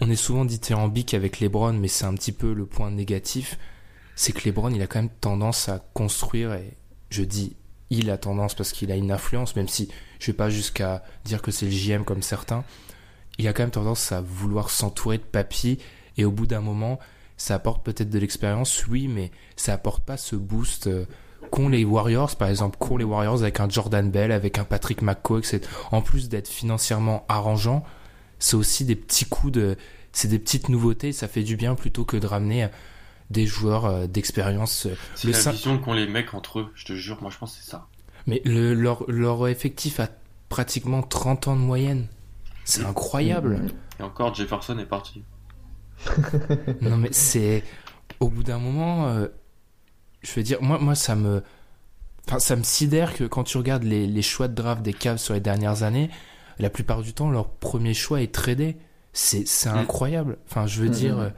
[0.00, 3.56] on est souvent dithyrambique avec LeBron, mais c'est un petit peu le point négatif
[4.14, 6.76] c'est que LeBron, il a quand même tendance à construire, et
[7.10, 7.56] je dis
[7.90, 11.42] il a tendance parce qu'il a une influence, même si je vais pas jusqu'à dire
[11.42, 12.64] que c'est le JM comme certains,
[13.38, 15.78] il a quand même tendance à vouloir s'entourer de papier,
[16.16, 16.98] et au bout d'un moment,
[17.36, 21.06] ça apporte peut-être de l'expérience, oui, mais ça apporte pas ce boost euh,
[21.50, 25.02] qu'ont les Warriors, par exemple, qu'ont les Warriors avec un Jordan Bell, avec un Patrick
[25.02, 25.60] McCoy, etc.
[25.90, 27.84] En plus d'être financièrement arrangeant,
[28.38, 29.76] c'est aussi des petits coups de,
[30.12, 32.68] c'est des petites nouveautés, ça fait du bien plutôt que de ramener
[33.32, 34.86] des joueurs euh, d'expérience.
[34.86, 37.56] Euh, c'est la vision qu'ont les mecs entre eux, je te jure, moi je pense
[37.56, 37.88] que c'est ça.
[38.26, 40.08] Mais le, leur, leur effectif a
[40.48, 42.06] pratiquement 30 ans de moyenne.
[42.64, 43.60] C'est incroyable.
[43.98, 45.24] Et encore, Jefferson est parti.
[46.80, 47.64] non mais c'est...
[48.20, 49.26] Au bout d'un moment, euh,
[50.22, 51.42] je veux dire, moi, moi ça me...
[52.28, 55.18] Enfin, ça me sidère que quand tu regardes les, les choix de draft des Cavs
[55.18, 56.08] sur les dernières années,
[56.60, 58.76] la plupart du temps, leur premier choix est tradé.
[59.12, 59.76] C'est mm.
[59.76, 60.38] incroyable.
[60.48, 60.92] Enfin, je veux mm.
[60.92, 61.32] dire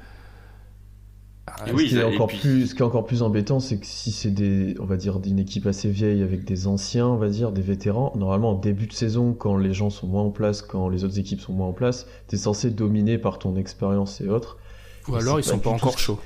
[1.46, 4.12] ah, ce, qui est encore plus, ce qui est encore plus embêtant, c'est que si
[4.12, 7.52] c'est des, on va dire, d'une équipe assez vieille avec des anciens, on va dire,
[7.52, 10.88] des vétérans, normalement, en début de saison, quand les gens sont moins en place, quand
[10.88, 14.56] les autres équipes sont moins en place, t'es censé dominer par ton expérience et autres.
[15.08, 16.18] Ou alors ils sont pas encore chauds.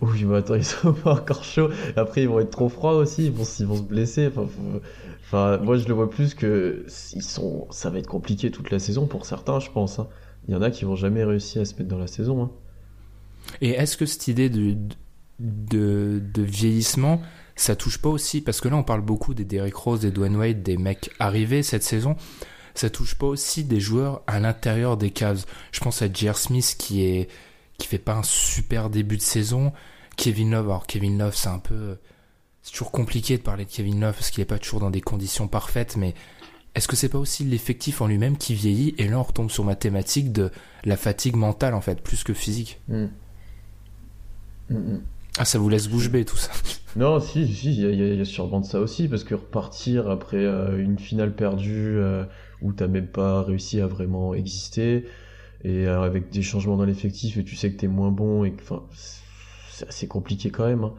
[0.00, 1.70] Oui, mais attends, ils sont pas encore chauds.
[1.96, 4.28] Après, ils vont être trop froids aussi, ils vont, ils vont se blesser.
[4.28, 4.46] Enfin,
[5.22, 8.78] enfin, moi, je le vois plus que ils sont, ça va être compliqué toute la
[8.78, 9.98] saison pour certains, je pense.
[9.98, 10.06] Hein.
[10.46, 12.44] Il y en a qui vont jamais réussir à se mettre dans la saison.
[12.44, 12.50] Hein.
[13.60, 14.76] Et est-ce que cette idée de,
[15.38, 17.20] de, vieillissement,
[17.56, 20.36] ça touche pas aussi Parce que là, on parle beaucoup des Derrick Rose, des Dwayne
[20.36, 22.16] Wade, des mecs arrivés cette saison.
[22.74, 25.46] Ça touche pas aussi des joueurs à l'intérieur des cases.
[25.70, 26.36] Je pense à J.R.
[26.36, 27.28] Smith qui est
[27.78, 29.72] qui fait pas un super début de saison.
[30.16, 31.96] Kevin Love, alors Kevin Love, c'est un peu
[32.62, 35.02] c'est toujours compliqué de parler de Kevin Love parce qu'il est pas toujours dans des
[35.02, 36.14] conditions parfaites, mais
[36.74, 38.94] est-ce que c'est pas aussi l'effectif en lui-même qui vieillit?
[38.96, 40.50] Et là on retombe sur ma thématique de
[40.84, 42.80] la fatigue mentale en fait, plus que physique.
[42.88, 43.08] Hmm.
[44.70, 45.02] Mm, mm.
[45.38, 46.52] Ah, ça vous laisse bouche bée tout ça
[46.96, 50.80] Non, si, si, il y, a sûrement de ça aussi, parce que repartir après euh,
[50.80, 52.24] une finale perdue euh,
[52.62, 55.04] où t'as même pas réussi à vraiment exister,
[55.64, 58.54] et euh, avec des changements dans l'effectif, et tu sais que t'es moins bon, et
[58.60, 60.84] enfin, c'est assez compliqué quand même.
[60.84, 60.94] Hein.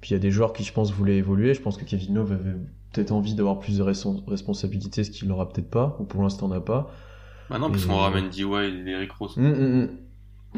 [0.00, 1.52] Puis il y a des joueurs qui, je pense, voulaient évoluer.
[1.52, 2.56] Je pense que Kevin Love avait
[2.92, 6.60] peut-être envie d'avoir plus de responsabilités, ce qu'il n'aura peut-être pas, ou pour l'instant n'a
[6.60, 6.94] pas.
[7.50, 8.86] Bah non, parce qu'on ramène D.Y.
[8.86, 9.36] et Eric Rose.
[9.36, 9.88] Mm,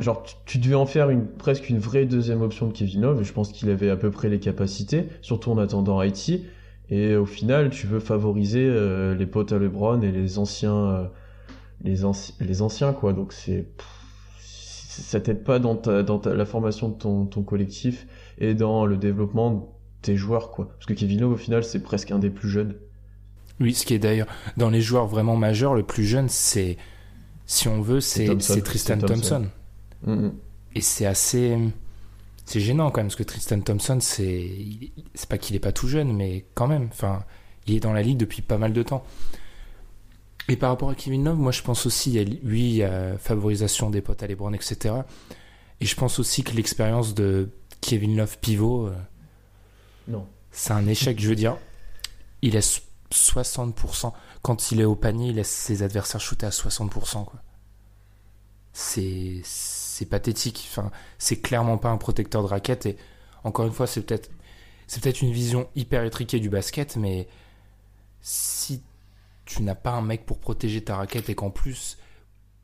[0.01, 3.25] genre tu, devais en faire une presque une vraie deuxième option de Kevin Love et
[3.25, 6.47] je pense qu'il avait à peu près les capacités surtout en attendant Haïti
[6.89, 11.05] et au final tu veux favoriser euh, les potes à LeBron et les anciens euh,
[11.85, 11.97] les,
[12.41, 13.13] les anciens quoi.
[13.13, 13.67] Donc c'est
[14.39, 18.07] ça t'aide pas dans ta, dans la formation de ton, ton collectif
[18.39, 19.61] et dans le développement de
[20.01, 20.69] tes joueurs quoi.
[20.69, 22.75] Parce que Kevin Love au final c'est presque un des plus jeunes.
[23.61, 24.27] Oui, ce qui est d'ailleurs
[24.57, 26.79] dans les joueurs vraiment majeurs, le plus jeune, c'est
[27.47, 28.99] si on veut, c'est Tristan.
[28.99, 29.47] Thompson.
[30.05, 30.33] Mm, mm.
[30.75, 31.57] Et c'est assez.
[32.45, 34.51] C'est gênant quand même, parce que Tristan Thompson, c'est.
[35.15, 36.89] C'est pas qu'il est pas tout jeune, mais quand même.
[36.91, 37.25] Enfin,
[37.67, 39.05] il est dans la ligue depuis pas mal de temps.
[40.49, 42.75] Et par rapport à Kevin Love, moi je pense aussi, il y a, lui, il
[42.77, 44.97] y a favorisation des potes à LeBron, etc.
[45.81, 48.97] Et je pense aussi que l'expérience de Kevin Love pivot, euh,
[50.09, 50.27] Non.
[50.51, 51.21] c'est un échec.
[51.21, 51.57] Je veux dire,
[52.43, 54.13] il laisse 60%.
[54.43, 57.25] Quand il est au panier, il laisse ses adversaires shooter à 60%.
[57.25, 57.41] Quoi.
[58.73, 59.41] C'est,
[60.03, 60.69] c'est pathétique.
[60.71, 62.87] Enfin, c'est clairement pas un protecteur de raquette.
[62.87, 62.97] Et
[63.45, 64.31] encore une fois, c'est peut-être,
[64.87, 67.29] c'est peut-être une vision hyper étriquée du basket, mais
[68.21, 68.83] si
[69.45, 71.99] tu n'as pas un mec pour protéger ta raquette et qu'en plus,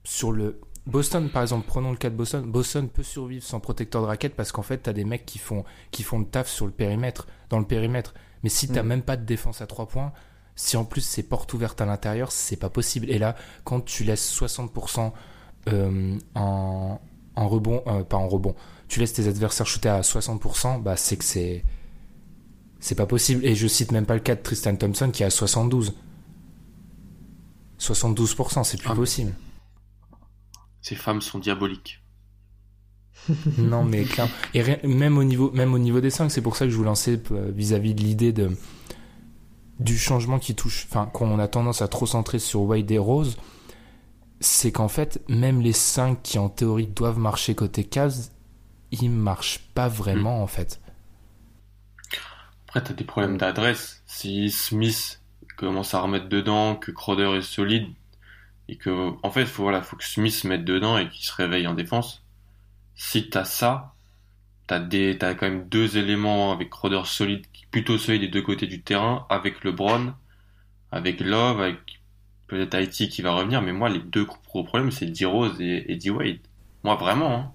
[0.05, 0.61] sur le.
[0.87, 2.51] Boston, par exemple, prenons le cas de Boston.
[2.51, 5.39] Boston peut survivre sans protecteur de raquette parce qu'en fait, tu as des mecs qui
[5.39, 8.15] font, qui font le taf sur le périmètre, dans le périmètre.
[8.43, 8.87] Mais si t'as Mm.
[8.87, 10.13] même pas de défense à 3 points,
[10.57, 13.11] si en plus c'est porte ouverte à l'intérieur, c'est pas possible.
[13.11, 15.13] Et là, quand tu laisses 60%
[15.69, 17.01] euh, en,
[17.39, 18.55] en rebond, euh, pas en rebond,
[18.89, 21.65] tu laisses tes adversaires shooter à 60%, bah c'est que c'est
[22.81, 23.45] c'est pas possible.
[23.45, 25.95] Et je cite même pas le cas de Tristan Thompson qui est à 72.
[27.79, 28.95] 72%, c'est plus Ah.
[28.95, 29.35] possible.
[30.81, 32.03] Ces femmes sont diaboliques.
[33.59, 34.29] non mais clair.
[34.55, 36.85] Et même au niveau même au niveau des 5, c'est pour ça que je vous
[36.85, 38.57] lançais euh, vis-à-vis de l'idée de
[39.81, 43.37] du changement qui touche enfin qu'on a tendance à trop centrer sur Wade et Rose,
[44.41, 48.31] c'est qu'en fait même les 5 qui en théorie doivent marcher côté Cavs,
[48.91, 50.81] ils marchent pas vraiment en fait.
[52.69, 54.03] Après, t'as des problèmes d'adresse.
[54.07, 55.23] Si Smith
[55.57, 57.89] commence à remettre dedans, que Crowder est solide,
[58.69, 61.67] et que, en fait, faut, voilà, faut que Smith mette dedans et qu'il se réveille
[61.67, 62.23] en défense.
[62.95, 63.95] Si t'as ça,
[64.67, 68.67] t'as des, t'as quand même deux éléments avec Crowder solide, plutôt solide des deux côtés
[68.67, 70.15] du terrain, avec LeBron,
[70.93, 71.79] avec Love, avec
[72.49, 75.97] peut-être Haïti qui va revenir, mais moi, les deux gros problèmes, c'est D-Rose et, et
[75.97, 76.39] D-Wade.
[76.85, 77.53] Moi, vraiment, hein.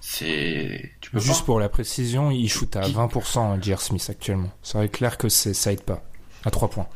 [0.00, 1.46] C'est, tu peux Juste pas.
[1.46, 3.80] pour la précision, il shoot à 20% J.R.
[3.80, 4.50] Smith actuellement.
[4.62, 6.02] C'est vrai clair que c'est ça aide pas
[6.44, 6.86] à 3 points.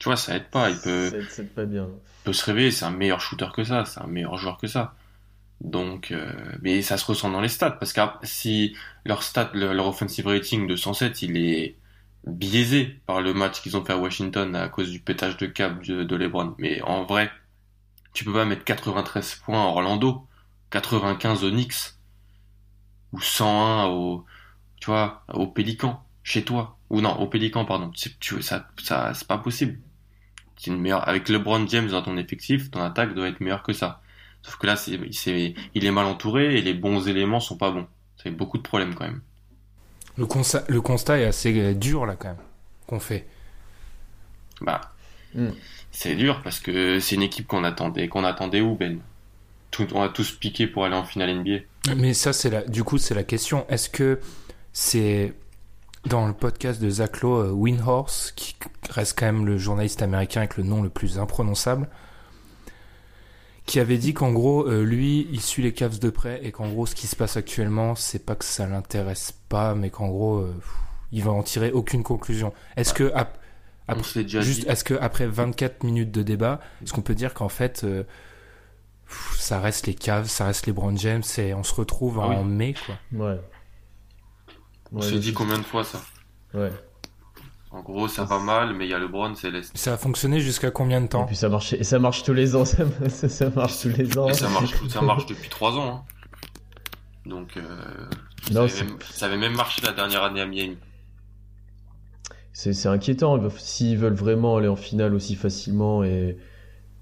[0.00, 0.70] Tu vois, ça aide pas.
[0.70, 1.86] Il peut, C'est pas bien.
[2.24, 4.94] peut se réveiller, c'est un meilleur shooter que ça, c'est un meilleur joueur que ça.
[5.60, 9.72] Donc, euh, mais ça se ressent dans les stats, parce que si leur stat, le-
[9.74, 11.76] leur offensive rating de 107, il est
[12.28, 15.84] biaisé par le match qu'ils ont fait à Washington à cause du pétage de câble
[15.86, 16.54] de, de LeBron.
[16.58, 17.30] Mais en vrai,
[18.12, 20.26] tu peux pas mettre 93 points à Orlando,
[20.70, 21.94] 95 au Knicks,
[23.12, 24.24] ou 101 au,
[24.80, 26.78] tu vois, au Pélican, chez toi.
[26.90, 27.90] Ou non, au Pélican, pardon.
[27.90, 29.80] Tu, ça, ça, c'est pas possible.
[30.56, 33.72] C'est une meilleure, avec LeBron James dans ton effectif, ton attaque doit être meilleure que
[33.72, 34.02] ça.
[34.42, 37.86] Sauf que là, c'est, il est mal entouré et les bons éléments sont pas bons.
[38.16, 39.22] C'est beaucoup de problèmes quand même.
[40.18, 42.36] Le constat, le constat est assez euh, dur là quand même
[42.86, 43.26] qu'on fait.
[44.60, 44.80] Bah,
[45.34, 45.48] Mm.
[45.92, 48.98] c'est dur parce que c'est une équipe qu'on attendait, qu'on attendait où, Ben?
[49.70, 51.58] Tout, on a tous piqué pour aller en finale NBA.
[51.96, 53.66] Mais ça, c'est la, du coup, c'est la question.
[53.68, 54.18] Est-ce que
[54.72, 55.34] c'est
[56.06, 58.56] dans le podcast de Zach Lowe, euh, Windhorse, qui
[58.88, 61.88] reste quand même le journaliste américain avec le nom le plus imprononçable,
[63.68, 66.68] qui avait dit qu'en gros, euh, lui, il suit les Cavs de près et qu'en
[66.68, 70.38] gros, ce qui se passe actuellement, c'est pas que ça l'intéresse pas, mais qu'en gros,
[70.38, 70.70] euh, pff,
[71.12, 72.52] il va en tirer aucune conclusion.
[72.76, 73.38] Est-ce que ap-
[73.86, 73.98] ap-
[74.40, 78.04] juste, est-ce que après 24 minutes de débat, est-ce qu'on peut dire qu'en fait, euh,
[79.06, 82.26] pff, ça reste les Cavs, ça reste les Brown James et on se retrouve Ah
[82.26, 82.48] en oui.
[82.50, 82.96] mai, quoi?
[83.12, 83.40] Ouais.
[84.92, 86.00] On s'est dit combien de fois ça?
[86.54, 86.72] Ouais.
[87.70, 89.76] En gros, ça va mal, mais il y a LeBron, c'est l'Est.
[89.76, 92.32] Ça a fonctionné jusqu'à combien de Et temps puis ça marche, et ça marche tous
[92.32, 92.64] les ans,
[93.08, 94.28] ça, marche tous les ans.
[94.28, 95.96] Et ça marche, ça marche depuis trois ans.
[95.96, 96.02] hein.
[97.26, 97.62] Donc, euh,
[98.50, 100.78] ça, avait même, ça avait même marché la dernière année à Miami.
[102.52, 103.36] C'est inquiétant.
[103.36, 106.38] Veulent- S'ils veulent vraiment aller en finale aussi facilement et,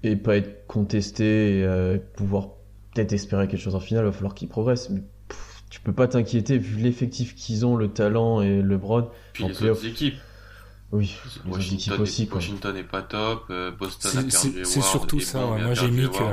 [0.03, 2.49] et pas être contestés et euh, pouvoir
[2.93, 4.89] peut-être espérer quelque chose en finale, il va falloir qu'ils progressent.
[4.89, 9.09] Mais pff, tu peux pas t'inquiéter vu l'effectif qu'ils ont, le talent et le LeBron.
[9.33, 10.15] Puis En les autres équipes.
[10.91, 12.23] Oui, les Washington, aussi.
[12.23, 12.35] est, Quoi.
[12.37, 15.39] Washington est pas top, euh, Boston a C'est- perdu C'est surtout ça.
[15.41, 15.63] bon, ouais.
[15.63, 16.23] Moi, j'ai mis que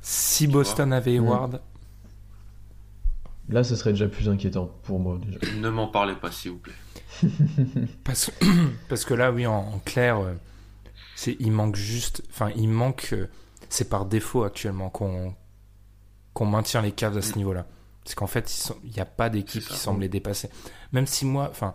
[0.00, 1.24] si Tu Boston avait Mm.
[1.24, 1.60] Hayward,
[3.50, 5.18] Là, ce serait déjà plus inquiétant pour moi.
[5.22, 5.38] Déjà.
[5.60, 6.72] Ne m'en parlez pas, s'il vous plaît.
[8.04, 8.30] parce,
[8.88, 10.32] parce que là, oui, en, en clair, euh,
[11.14, 12.22] c'est il manque juste.
[12.30, 13.10] Enfin, il manque.
[13.12, 13.26] euh,
[13.68, 15.34] c'est par défaut actuellement qu'on
[16.32, 17.36] qu'on maintient les Cavs à ce Mm.
[17.38, 17.66] niveau-là.
[18.02, 20.48] Parce qu'en fait, il n'y a pas d'équipe qui semble les dépasser.
[20.92, 21.74] Même si moi, enfin,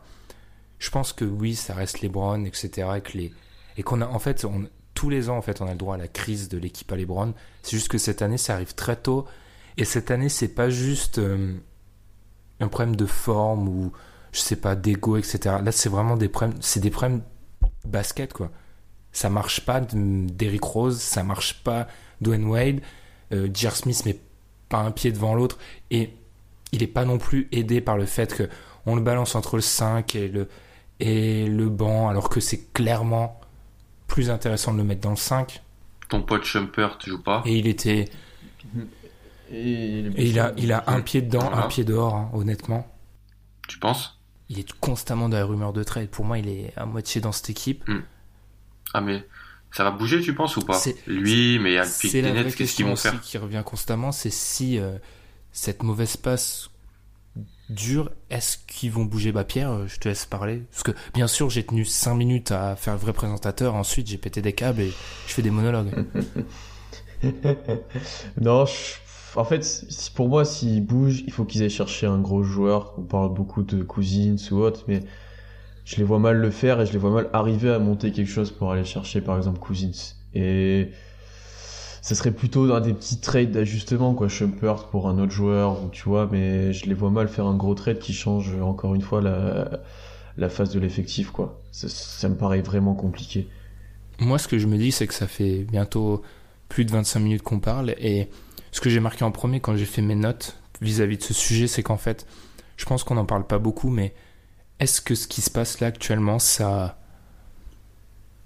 [0.80, 2.88] je pense que oui, ça reste LeBron, etc.
[3.78, 4.46] Et qu'on a en fait,
[4.94, 6.96] tous les ans, en fait, on a le droit à la crise de l'équipe à
[6.96, 7.34] LeBron.
[7.64, 9.26] C'est juste que cette année, ça arrive très tôt.
[9.78, 11.56] Et cette année, c'est pas juste euh,
[12.60, 13.92] un problème de forme ou
[14.32, 15.58] je sais pas d'ego, etc.
[15.64, 17.22] Là, c'est vraiment des problèmes, c'est des problèmes
[17.86, 18.52] basket quoi.
[19.12, 21.88] Ça marche pas Derrick Rose, ça marche pas
[22.22, 22.82] Dwayne Wade,
[23.34, 23.76] euh, J.R.
[23.76, 24.20] Smith met
[24.70, 25.58] pas un pied devant l'autre
[25.90, 26.14] et
[26.72, 28.50] il est pas non plus aidé par le fait que
[28.86, 30.48] on le balance entre le 5 et le
[31.00, 33.40] et le banc alors que c'est clairement
[34.08, 35.62] plus intéressant de le mettre dans le 5.
[36.10, 37.44] Ton pote Shumpert joue pas?
[37.46, 38.10] Et il était
[39.52, 41.66] Et, et il a il a un pied dedans, Voilà.
[41.66, 42.88] un pied dehors hein, honnêtement.
[43.68, 44.20] Tu penses?
[44.50, 46.10] Il est constamment dans la rumeur de trade.
[46.10, 47.84] Pour moi, il est à moitié dans cette équipe.
[48.94, 49.26] Ah mais
[49.72, 50.74] ça va bouger, tu penses ou pas?
[50.74, 52.96] C'est- Lui, mais il y a le pic C'est des Nets, qu'est-ce qu'ils question vont
[52.96, 53.22] faire?
[53.22, 54.98] qui revient constamment, c'est si euh,
[55.52, 56.72] cette mauvaise passe
[57.70, 60.64] dure, est-ce qu'ils vont bouger Bah Pierre, euh, je te laisse parler.
[60.72, 64.18] Parce que bien sûr, j'ai tenu 5 minutes à faire le vrai présentateur, ensuite j'ai
[64.18, 64.92] pété des câbles et
[65.28, 65.92] je fais des monologues.
[68.42, 72.20] non, je- en fait, si- pour moi, s'ils bougent, il faut qu'ils aillent chercher un
[72.20, 72.94] gros joueur.
[72.98, 75.02] On parle beaucoup de Cousins ou autre, mais
[75.86, 78.30] je les vois mal le faire et je les vois mal arriver à monter quelque
[78.32, 80.16] chose pour aller chercher, par exemple, Cousins.
[80.34, 80.90] Et
[82.02, 85.90] ça serait plutôt dans des petits trades d'ajustement, quoi, Shumpert pour un autre joueur, ou
[85.90, 89.02] tu vois, mais je les vois mal faire un gros trade qui change encore une
[89.02, 89.82] fois la,
[90.38, 91.62] la phase de l'effectif, quoi.
[91.72, 93.48] Ça, ça me paraît vraiment compliqué.
[94.20, 96.22] Moi, ce que je me dis, c'est que ça fait bientôt
[96.68, 97.96] plus de 25 minutes qu'on parle.
[98.00, 98.30] Et
[98.72, 101.68] ce que j'ai marqué en premier quand j'ai fait mes notes vis-à-vis de ce sujet,
[101.68, 102.26] c'est qu'en fait,
[102.78, 104.14] je pense qu'on n'en parle pas beaucoup, mais
[104.80, 106.99] est-ce que ce qui se passe là actuellement, ça.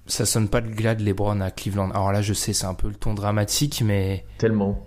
[0.06, 1.90] Ça sonne pas le glas de LeBron à Cleveland.
[1.92, 4.86] Alors là, je sais, c'est un peu le ton dramatique, mais Tellement.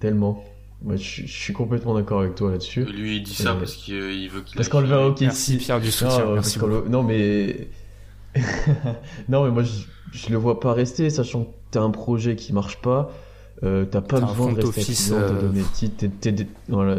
[0.00, 0.44] Tellement.
[0.82, 2.84] Moi, je, je suis complètement d'accord avec toi là-dessus.
[2.84, 5.14] Lui, il dit ça Euh, parce qu'il euh, veut qu'il Parce qu'on le verra au
[5.20, 6.24] merci Pierre du soutien.
[6.24, 7.68] Non, merci parce qu'on le- non, mais.
[9.28, 9.72] non, mais moi, je,
[10.12, 13.10] je le vois pas rester, sachant que t'as un projet qui marche pas.
[13.62, 16.96] Euh, t'as pas besoin de rester à office, Cleveland, t'as euh, donné voilà,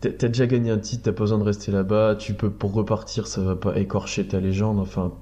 [0.00, 3.26] t'as déjà gagné un titre, t'as pas besoin de rester là-bas, tu peux, pour repartir,
[3.26, 5.12] ça va pas écorcher ta légende, enfin,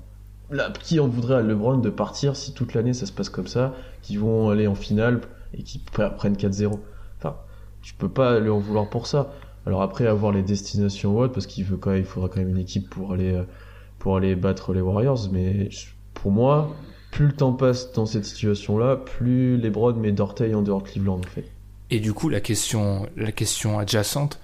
[0.82, 3.74] qui en voudrait à LeBron de partir si toute l'année ça se passe comme ça,
[4.02, 5.20] qu'ils vont aller en finale
[5.54, 6.78] et qu'ils pre- prennent 4-0.
[7.18, 7.36] Enfin,
[7.82, 9.32] tu peux pas lui en vouloir pour ça.
[9.66, 12.58] Alors après, avoir les destinations autre, parce qu'il veut quand même, faudra quand même une
[12.58, 15.68] équipe pour aller, euh, battre les Warriors, mais
[16.14, 16.74] pour moi,
[17.12, 21.20] plus le temps passe dans cette situation-là, plus LeBron met d'orteils en dehors de Cleveland,
[21.20, 21.44] en fait.
[21.90, 24.40] Et du coup, la question, la question adjacente,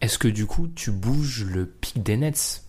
[0.00, 2.64] est-ce que du coup, tu bouges le pic des Nets?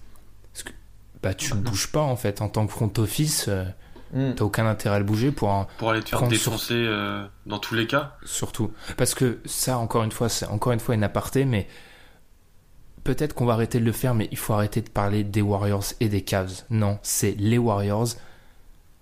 [1.24, 2.42] Bah, tu ne bouges pas en fait.
[2.42, 3.46] En tant que front office.
[3.48, 3.66] euh,
[4.14, 7.26] T'as aucun intérêt à le bouger pour un, Pour aller te faire sur- défoncer euh,
[7.46, 8.16] dans tous les cas.
[8.24, 8.72] surtout.
[8.96, 11.68] Parce que ça encore une fois c'est encore une fois une aparté mais
[13.04, 15.84] peut-être qu'on va arrêter de le faire mais il faut arrêter de parler des Warriors
[16.00, 16.64] et des Cavs.
[16.70, 18.08] Non c'est les Warriors.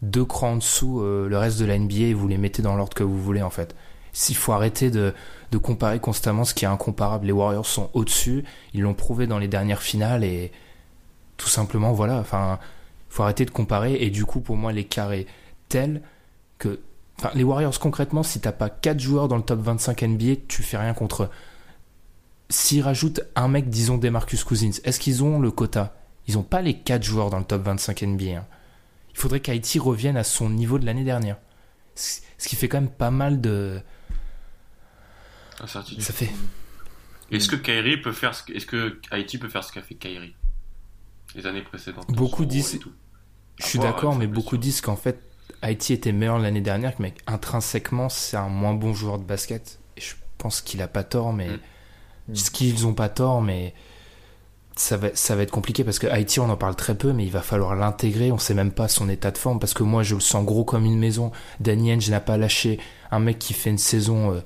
[0.01, 2.75] Deux crans en dessous euh, le reste de la NBA et vous les mettez dans
[2.75, 3.75] l'ordre que vous voulez en fait.
[4.11, 5.13] S'il faut arrêter de,
[5.51, 8.43] de comparer constamment ce qui est incomparable les Warriors sont au-dessus.
[8.73, 10.51] Ils l'ont prouvé dans les dernières finales et
[11.37, 12.59] tout simplement voilà enfin
[13.09, 15.27] il faut arrêter de comparer et du coup pour moi l'écart est
[15.69, 16.01] tel
[16.57, 16.79] que
[17.17, 20.63] Enfin, les Warriors, concrètement, si t'as pas 4 joueurs dans le top 25 NBA, tu
[20.63, 21.29] fais rien contre eux.
[22.49, 25.95] S'ils rajoutent un mec, disons Demarcus Cousins, est-ce qu'ils ont le quota?
[26.27, 28.39] Ils ont pas les 4 joueurs dans le top 25 NBA.
[28.39, 28.45] hein.
[29.13, 31.37] Il faudrait qu'Haïti revienne à son niveau de l'année dernière.
[31.95, 33.79] Ce ce qui fait quand même pas mal de.
[35.61, 36.03] Incertitude.
[36.03, 36.29] Ça fait.
[37.31, 38.51] Est-ce que Kyrie peut faire ce.
[38.51, 40.35] Est-ce que Haïti peut faire ce qu'a fait Kyrie?
[41.35, 42.79] Les années précédentes Beaucoup disent-
[43.57, 45.21] Je suis d'accord, avec mais beaucoup disent qu'en fait,
[45.61, 49.79] Haïti était meilleur l'année dernière, que mec, intrinsèquement, c'est un moins bon joueur de basket.
[49.97, 51.49] Et je pense qu'il a pas tort, mais.
[52.27, 52.35] Mm.
[52.35, 53.73] Ce qu'ils ont pas tort, mais.
[54.77, 57.23] Ça va, ça va être compliqué parce que Haïti, on en parle très peu, mais
[57.23, 58.33] il va falloir l'intégrer.
[58.33, 60.65] On sait même pas son état de forme parce que moi, je le sens gros
[60.65, 61.31] comme une maison.
[61.61, 62.77] Danny Ainge n'a pas lâché
[63.09, 64.41] un mec qui fait une saison euh,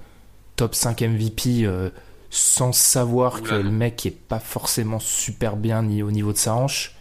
[0.56, 1.89] top 5 MVP euh,
[2.30, 6.56] sans savoir que le mec est pas forcément super bien ni au niveau de sa
[6.56, 6.96] hanche.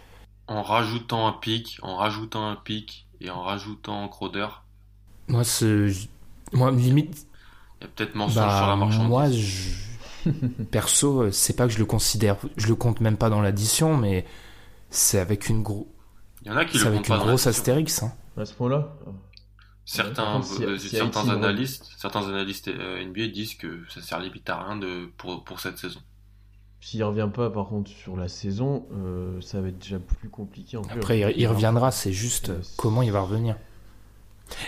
[0.49, 4.49] En rajoutant un pic, en rajoutant un pic et en rajoutant Crowder,
[5.29, 5.93] Moi, ce...
[6.53, 7.27] moi limite,
[7.81, 9.09] il y a peut-être mensonge Bah, sur la marchandise.
[9.09, 9.71] moi, je...
[10.71, 13.97] perso, euh, c'est pas que je le considère, je le compte même pas dans l'addition,
[13.97, 14.27] mais
[14.91, 15.89] c'est avec une gros,
[16.43, 18.03] Il y en a qui c'est le avec comptent pas une grosse astérix.
[18.03, 18.13] Hein.
[18.37, 18.97] À ce point-là?
[19.91, 24.49] Certains, si- euh, si certains analystes, certains analystes euh, NBA disent que ça sert limite
[24.51, 26.01] à rien de, pour, pour cette saison.
[26.81, 30.77] S'il revient pas, par contre, sur la saison, euh, ça va être déjà plus compliqué.
[30.77, 30.93] En plus.
[30.99, 33.57] Après, il, il reviendra, c'est juste euh, comment il va revenir.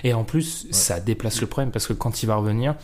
[0.04, 2.74] Et en plus, ça déplace le problème parce que quand il va revenir,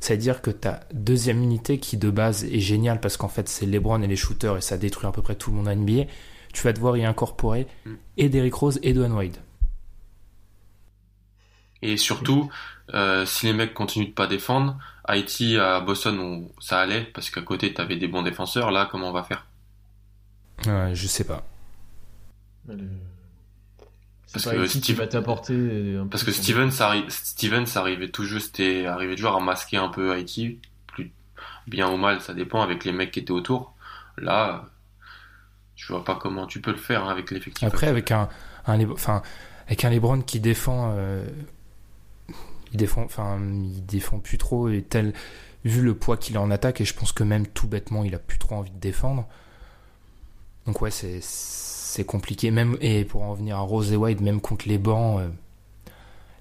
[0.00, 3.48] ça veut dire que ta deuxième unité qui de base est géniale parce qu'en fait
[3.48, 5.74] c'est LeBron et les shooters et ça détruit à peu près tout le monde à
[5.74, 6.04] NBA,
[6.52, 7.90] tu vas devoir y incorporer Mm.
[8.18, 9.36] et Derrick Rose et Dwayne Wade.
[11.86, 12.50] Et surtout,
[12.94, 17.28] euh, si les mecs continuent de pas défendre, Haïti à Boston, on- ça allait parce
[17.30, 18.70] qu'à côté t'avais des bons défenseurs.
[18.70, 19.44] Là, comment on va faire?
[20.66, 21.44] Ouais, je sais pas.
[22.68, 22.78] Le-
[24.32, 25.96] Parce pas que Steve- va t'apporter.
[26.00, 30.12] un Parce que arri- Stevens arrivait tout juste et arrivait toujours à masquer un peu
[30.12, 31.12] Haïti, plus
[31.66, 33.74] bien ou mal, ça dépend avec les mecs qui étaient autour.
[34.16, 34.64] Là,
[35.76, 37.66] je vois pas comment tu peux le faire hein, avec l'effectif.
[37.68, 38.28] Après, avec un,
[38.66, 39.22] enfin,
[39.66, 41.26] avec un LeBron qui défend, euh,
[42.74, 45.14] il défend, enfin, il défend plus trop et tel,
[45.64, 48.14] vu le poids qu'il a en attaque, et je pense que même tout bêtement, il
[48.14, 49.26] a plus trop envie de défendre.
[50.66, 52.50] Donc ouais, c'est c'est compliqué.
[52.50, 55.28] Même et pour en venir à Rose et White, même contre les bancs, euh,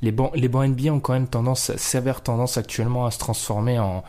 [0.02, 3.80] les bancs, les bancs NBA ont quand même tendance, sévère tendance actuellement à se transformer
[3.80, 4.04] en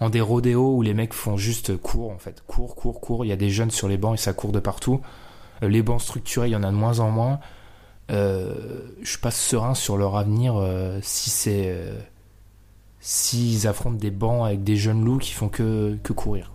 [0.00, 3.24] en des rodéos où les mecs font juste cours en fait, cours, cours, cours.
[3.24, 5.00] Il y a des jeunes sur les bancs et ça court de partout.
[5.62, 7.40] Euh, Les bancs structurés, il y en a de moins en moins.
[8.12, 8.52] Euh,
[9.02, 11.98] je suis pas serein sur leur avenir euh, si c'est euh,
[13.00, 16.52] s'ils affrontent des bancs avec des jeunes loups qui font que, que courir.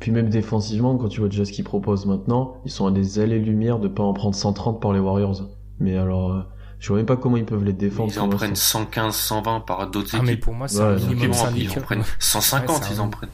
[0.00, 3.20] Puis même défensivement, quand tu vois déjà ce qu'ils proposent maintenant, ils sont à des
[3.20, 5.48] allées-lumière de pas en prendre 130 par les Warriors.
[5.78, 6.40] Mais alors, euh,
[6.80, 8.12] je vois même pas comment ils peuvent les défendre.
[8.12, 8.80] Ils en prennent l'instant.
[8.80, 10.44] 115, 120 par d'autres Ah mais équipes.
[10.44, 13.08] pour moi c'est Ouais, un minimum en- ils en prennent 150, Ouais, c'est ils en
[13.08, 13.30] prennent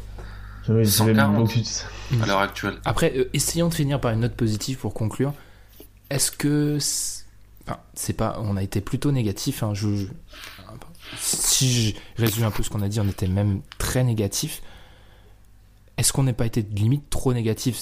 [0.69, 1.37] Oui, c'est même 140.
[1.37, 1.59] beaucoup
[2.19, 2.75] de- à l'heure actuelle.
[2.85, 5.33] Après, euh, essayons de finir par une note positive pour conclure.
[6.11, 6.77] Est-ce que,
[7.69, 9.63] enfin, c'est pas, on a été plutôt négatif.
[9.63, 10.07] Hein, je,
[11.19, 14.63] si je résume un peu ce qu'on a dit, on était même très négatif.
[15.97, 17.77] Est-ce qu'on n'a pas été limite trop négatif?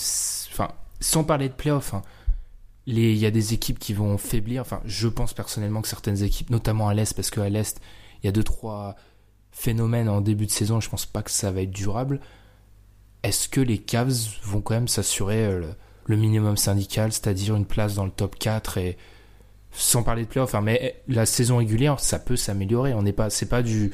[0.50, 0.68] Enfin,
[1.00, 2.02] sans parler de playoffs, hein,
[2.86, 4.62] il y a des équipes qui vont faiblir.
[4.62, 7.80] Enfin, je pense personnellement que certaines équipes, notamment à l'est, parce qu'à l'est,
[8.22, 8.96] il y a deux trois
[9.50, 10.80] phénomènes en début de saison.
[10.80, 12.20] Je pense pas que ça va être durable.
[13.22, 15.74] Est-ce que les Cavs vont quand même s'assurer euh, le,
[16.06, 18.96] le minimum syndical, c'est-à-dire une place dans le top 4 et
[19.76, 22.94] sans parler de playoffs, hein, mais la saison régulière, ça peut s'améliorer.
[22.94, 23.92] On n'est pas, c'est pas du,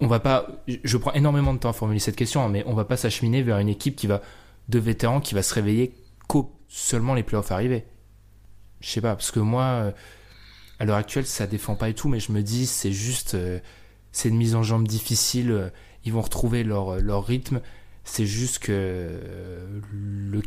[0.00, 2.74] on va pas, je prends énormément de temps à formuler cette question, hein, mais on
[2.74, 4.22] va pas s'acheminer vers une équipe qui va
[4.68, 5.92] de vétérans qui va se réveiller
[6.28, 7.84] qu'au seulement les playoffs arrivés.
[8.80, 9.92] Je sais pas, parce que moi, euh,
[10.78, 13.60] à l'heure actuelle, ça défend pas et tout, mais je me dis, c'est juste, euh,
[14.12, 15.50] c'est une mise en jambe difficile.
[15.50, 15.68] euh,
[16.04, 17.60] Ils vont retrouver leur, leur rythme.
[18.04, 20.42] C'est juste que euh, le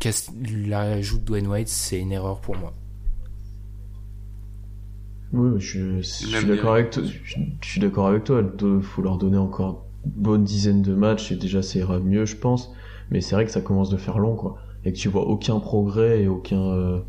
[0.68, 2.74] l'ajout de Dwayne White, c'est une erreur pour moi.
[5.32, 7.02] Oui, je, je suis d'accord avec toi.
[7.04, 8.42] Je, je suis d'accord avec toi.
[8.60, 12.24] Il faut leur donner encore une bonne dizaine de matchs et déjà ça ira mieux,
[12.24, 12.72] je pense.
[13.10, 14.58] Mais c'est vrai que ça commence de faire long, quoi.
[14.84, 17.00] Et que tu vois aucun progrès et aucun, euh,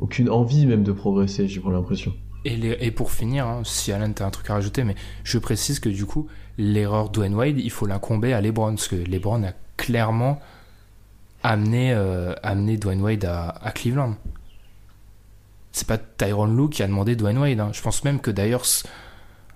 [0.00, 2.12] aucune envie même de progresser, j'ai pas l'impression.
[2.44, 5.38] Et, les- et pour finir, hein, si Alan t'as un truc à rajouter, mais je
[5.38, 6.26] précise que du coup,
[6.58, 10.40] l'erreur Dwayne Wade, il faut l'incomber à LeBron, parce que LeBron a clairement
[11.42, 14.14] amené, euh, amené Dwayne Wade à, à Cleveland.
[15.72, 17.60] C'est pas Tyron Lue qui a demandé Dwayne Wade.
[17.60, 17.70] hein.
[17.72, 18.64] Je pense même que d'ailleurs,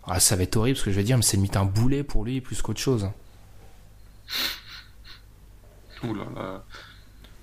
[0.07, 2.03] ah, ça va être horrible ce que je vais dire, mais c'est limite un boulet
[2.03, 3.09] pour lui plus qu'autre chose.
[6.05, 6.65] Ouh là là.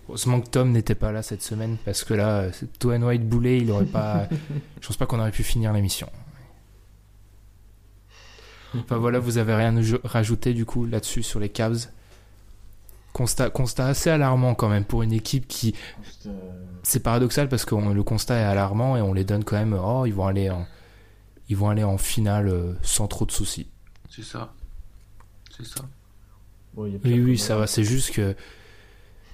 [0.07, 3.59] Heureusement que Tom n'était pas là cette semaine, parce que là, euh, Dwayne Wade boulet,
[3.59, 4.27] il aurait pas.
[4.81, 6.09] je pense pas qu'on aurait pu finir l'émission.
[8.77, 11.87] Enfin voilà, vous avez rien rajouter du coup là-dessus sur les Cavs.
[13.13, 15.75] Constat, constat assez alarmant quand même pour une équipe qui.
[16.83, 19.73] C'est paradoxal parce que on- le constat est alarmant et on les donne quand même.
[19.81, 20.65] Oh, ils vont aller en,
[21.49, 23.67] ils vont aller en finale euh, sans trop de soucis.
[24.09, 24.53] C'est ça.
[25.55, 25.81] C'est ça.
[26.73, 27.67] Bon, Oui, oui, ça va.
[27.67, 28.35] C'est juste que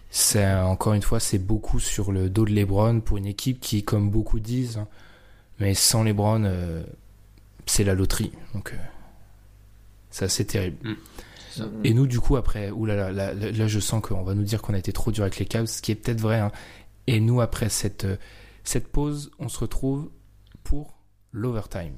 [0.10, 3.84] c'est encore une fois, c'est beaucoup sur le dos de LeBron pour une équipe qui,
[3.84, 4.88] comme beaucoup disent, hein,
[5.60, 6.84] mais sans LeBron, euh,
[7.66, 8.32] c'est la loterie.
[8.54, 8.78] Donc, euh,
[10.10, 10.78] c'est assez terrible.
[11.52, 11.66] Ça.
[11.84, 14.62] Et nous, du coup, après, oulala, là, là, là, je sens qu'on va nous dire
[14.62, 16.40] qu'on a été trop dur avec les Cavs, ce qui est peut-être vrai.
[16.40, 16.52] hein.
[17.08, 18.18] Et nous, après cette, euh,
[18.64, 20.12] cette pause, on se retrouve
[20.64, 21.00] pour
[21.32, 21.96] l'overtime.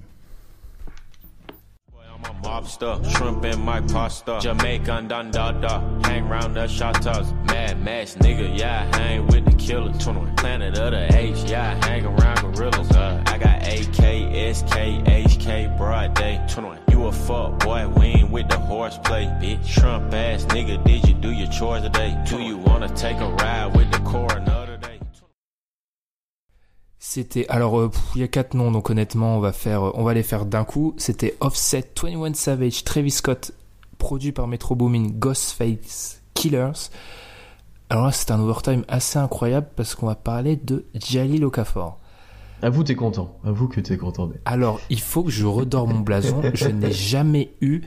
[2.22, 4.40] I'm a mobster, shrimp in my pasta.
[4.42, 7.32] Jamaican dun da da, hang round the shotters.
[7.46, 9.98] Mad Max nigga, yeah, hang with the killers.
[10.04, 10.36] 21.
[10.36, 12.92] Planet of the Apes, yeah, hang around gorillas.
[12.92, 16.44] Uh, I got AK, SK, HK, broad day.
[16.50, 16.80] 21.
[16.92, 19.66] You a fuck boy, we ain't with the horseplay, bitch.
[19.66, 22.22] Shrimp ass nigga, did you do your chores today?
[22.28, 24.59] Do you wanna take a ride with the coroner?
[27.02, 30.04] C'était alors euh, il y a quatre noms donc honnêtement on va faire euh, on
[30.04, 30.94] va les faire d'un coup.
[30.98, 33.52] C'était Offset, 21 Savage, Travis Scott,
[33.98, 36.90] produit par Metro Boomin, Ghostface Killers.
[37.90, 41.98] Alors là c'est un overtime assez incroyable parce qu'on va parler de Jalil Okafor.
[42.62, 43.38] Avoue, t'es content.
[43.46, 44.28] Avoue que t'es content.
[44.28, 46.42] mais- Alors il faut que je redore mon blason.
[46.54, 47.82] je n'ai jamais eu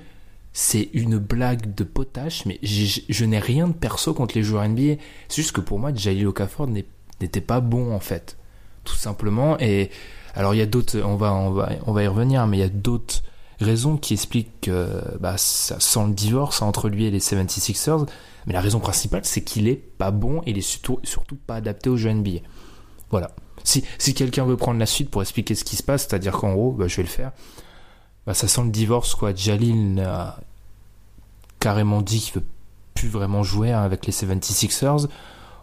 [0.54, 4.96] c'est une blague de potache, mais je n'ai rien de perso contre les joueurs NBA.
[5.28, 8.36] C'est juste que pour moi, Jalil Okafor n'était pas bon en fait,
[8.84, 9.58] tout simplement.
[9.60, 9.90] Et
[10.34, 12.60] alors il y a d'autres, on va, on va, on va y revenir, mais il
[12.60, 13.22] y a d'autres
[13.60, 18.06] raisons qui expliquent que bah, ça sent le divorce entre lui et les 76ers.
[18.46, 21.00] Mais la raison principale, c'est qu'il est pas bon il est surtout,
[21.46, 22.40] pas adapté aux jeux NBA.
[23.10, 23.30] Voilà.
[23.64, 26.52] Si, si quelqu'un veut prendre la suite pour expliquer ce qui se passe, c'est-à-dire qu'en
[26.52, 27.32] gros, bah, je vais le faire,
[28.26, 29.34] bah, ça sent le divorce, quoi.
[29.34, 30.40] Jalil a
[31.60, 32.46] carrément dit qu'il veut
[32.94, 35.08] plus vraiment jouer avec les 76ers.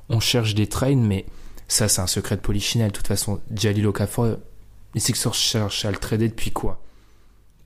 [0.07, 1.25] On cherche des trades, mais
[1.69, 2.91] ça, c'est un secret de polichinelle.
[2.91, 4.37] De toute façon, Jalil Okafor,
[4.95, 6.81] les Sixers cherchent à le trader depuis quoi?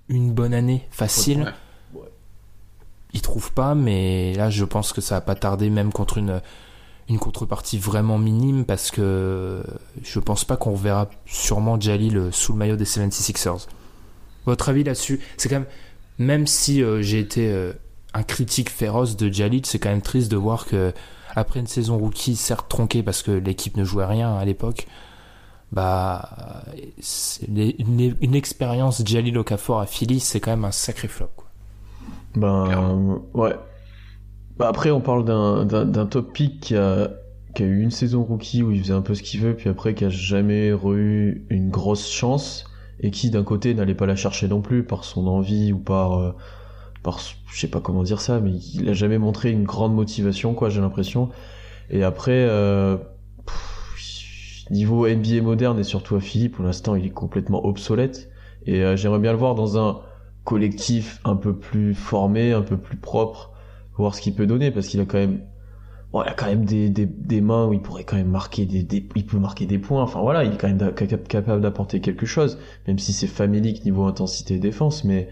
[0.10, 1.54] Une bonne année, facile?
[1.94, 2.02] Ouais.
[3.14, 6.42] Ils trouvent pas, mais là, je pense que ça va pas tarder, même contre une,
[7.08, 9.64] une contrepartie vraiment minime, parce que
[10.04, 13.68] je pense pas qu'on verra sûrement Jalil sous le maillot des 76ers.
[14.46, 15.22] Votre avis là-dessus?
[15.38, 15.68] C'est quand même,
[16.18, 17.72] même si euh, j'ai été euh,
[18.14, 20.92] un critique féroce de Jalil, c'est quand même triste de voir que
[21.36, 24.88] après une saison rookie, certes tronquée parce que l'équipe ne jouait rien à l'époque,
[25.72, 26.64] bah
[27.48, 31.30] une, une expérience Jalil Okafor à Philly, c'est quand même un sacré flop.
[31.36, 31.48] Quoi.
[32.36, 33.56] Ben, ouais.
[34.58, 37.10] Bah, après, on parle d'un, top pick qui a,
[37.56, 39.70] qui a eu une saison rookie où il faisait un peu ce qu'il veut, puis
[39.70, 42.66] après qui a jamais eu une grosse chance,
[43.00, 46.20] et qui d'un côté n'allait pas la chercher non plus par son envie ou par,
[46.20, 46.32] euh,
[47.04, 50.54] par, je sais pas comment dire ça, mais il a jamais montré une grande motivation,
[50.54, 51.30] quoi, j'ai l'impression.
[51.90, 52.98] Et après, euh,
[53.46, 58.32] pff, niveau NBA moderne et surtout à Philly, pour l'instant, il est complètement obsolète.
[58.66, 60.00] Et euh, j'aimerais bien le voir dans un
[60.46, 63.52] collectif un peu plus formé, un peu plus propre,
[63.98, 65.42] voir ce qu'il peut donner, parce qu'il a quand même,
[66.14, 68.66] bon, il a quand même des, des, des mains où il pourrait quand même marquer
[68.66, 70.04] des, des, il peut marquer des points.
[70.04, 74.06] Enfin voilà, il est quand même capable d'apporter quelque chose, même si c'est famélique niveau
[74.06, 75.28] intensité et défense, mais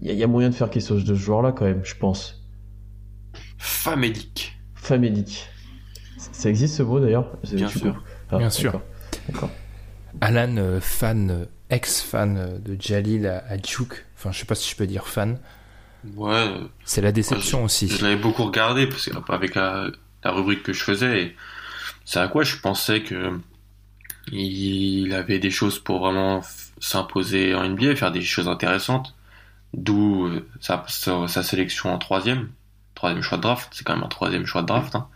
[0.00, 1.64] il y, a- il y a moyen de faire quelque chose de ce joueur-là quand
[1.64, 2.42] même, je pense.
[3.58, 4.56] Famélique.
[4.74, 5.46] Famélique.
[6.18, 7.30] Ça- Ça existe ce mot d'ailleurs?
[7.44, 8.02] C'est- Bien sûr.
[8.30, 8.80] Ah, Bien sûr.
[9.28, 9.50] d'accord.
[10.20, 14.54] Alan, euh, fan, euh, ex-fan euh, de Jalil à, à Duke, enfin je sais pas
[14.54, 15.38] si je peux dire fan,
[16.16, 16.50] Ouais,
[16.84, 17.88] c'est la déception aussi.
[17.88, 19.88] je l'avais beaucoup regardé parce que, avec la,
[20.22, 21.34] la rubrique que je faisais.
[22.04, 23.38] C'est à quoi je pensais que
[24.30, 26.42] il avait des choses pour vraiment
[26.78, 29.14] s'imposer en NBA, faire des choses intéressantes.
[29.76, 32.50] D'où euh, sa, sa, sa sélection en troisième,
[32.94, 33.68] troisième choix de draft.
[33.72, 34.94] C'est quand même un troisième choix de draft.
[34.94, 35.08] Hein.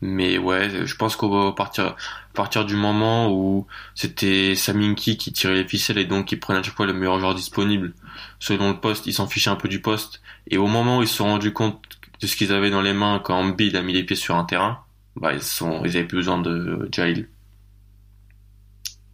[0.00, 1.96] Mais ouais, je pense qu'au partir,
[2.34, 6.62] partir du moment où c'était Saminki qui tirait les ficelles et donc qui prenait à
[6.62, 7.94] chaque fois le meilleur joueur disponible,
[8.38, 10.20] selon le poste, ils s'en fichaient un peu du poste.
[10.50, 11.80] Et au moment où ils se sont rendus compte
[12.20, 14.44] de ce qu'ils avaient dans les mains quand Embiid a mis les pieds sur un
[14.44, 14.80] terrain,
[15.16, 17.28] bah ils sont, ils avaient plus besoin de Jail.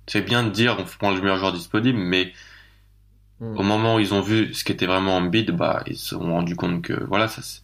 [0.07, 2.33] C'est bien de dire on prend le meilleur joueur disponible, mais
[3.41, 3.57] Hmm.
[3.57, 6.57] au moment où ils ont vu ce qu'était vraiment Embiid, bah ils se sont rendus
[6.57, 7.63] compte que voilà, ça, c'est-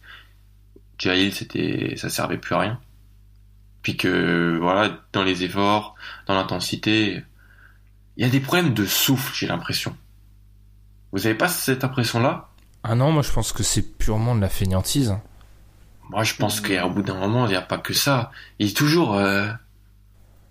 [0.97, 2.79] Jail c'était, ça servait plus à rien.
[3.83, 5.93] Puis que voilà, dans les efforts,
[6.25, 7.23] dans l'intensité,
[8.17, 9.95] il y a des problèmes de souffle, j'ai l'impression.
[11.11, 12.49] Vous avez pas cette impression-là?
[12.83, 15.11] Ah non, moi je pense que c'est purement de la fainéantise.
[15.11, 15.21] hein.
[16.09, 18.31] Moi, je pense qu'au bout d'un moment, il n'y a pas que ça.
[18.59, 19.47] Il est toujours, euh...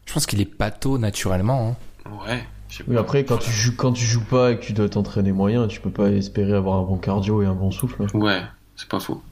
[0.05, 1.77] Je pense qu'il est pato naturellement.
[2.07, 2.11] hein.
[2.27, 2.47] ouais.
[2.87, 3.01] Oui, pas.
[3.01, 5.81] après, quand tu joues, quand tu joues pas et que tu dois t'entraîner moyen, tu
[5.81, 8.03] peux pas espérer avoir un bon cardio et un bon souffle.
[8.03, 8.19] hein.
[8.19, 8.43] Ouais,
[8.77, 9.23] c'est pas faux.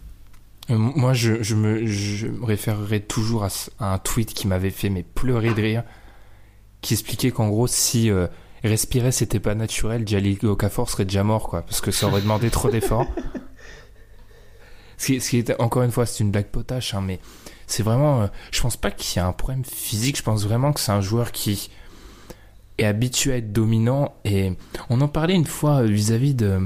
[0.71, 3.49] Euh, moi je, je, me, je me référerai toujours à,
[3.81, 5.83] un tweet qui m'avait fait mais pleurer de rire,
[6.81, 8.29] qui expliquait qu'en gros si euh,
[8.63, 12.49] respirer c'était pas naturel, Jalil Okafor serait déjà mort quoi, parce que ça aurait demandé
[12.49, 13.07] trop d'efforts.
[14.97, 17.19] Ce qui, ce qui est, encore une fois, c'est une blague potache, hein, mais
[17.67, 18.23] c'est vraiment.
[18.23, 20.17] euh, je pense pas qu'il y a un problème physique.
[20.17, 21.71] Je pense vraiment que c'est un joueur qui
[22.79, 24.15] est habitué à être dominant.
[24.25, 24.53] Et
[24.91, 26.59] on en parlait une fois euh, vis-à-vis de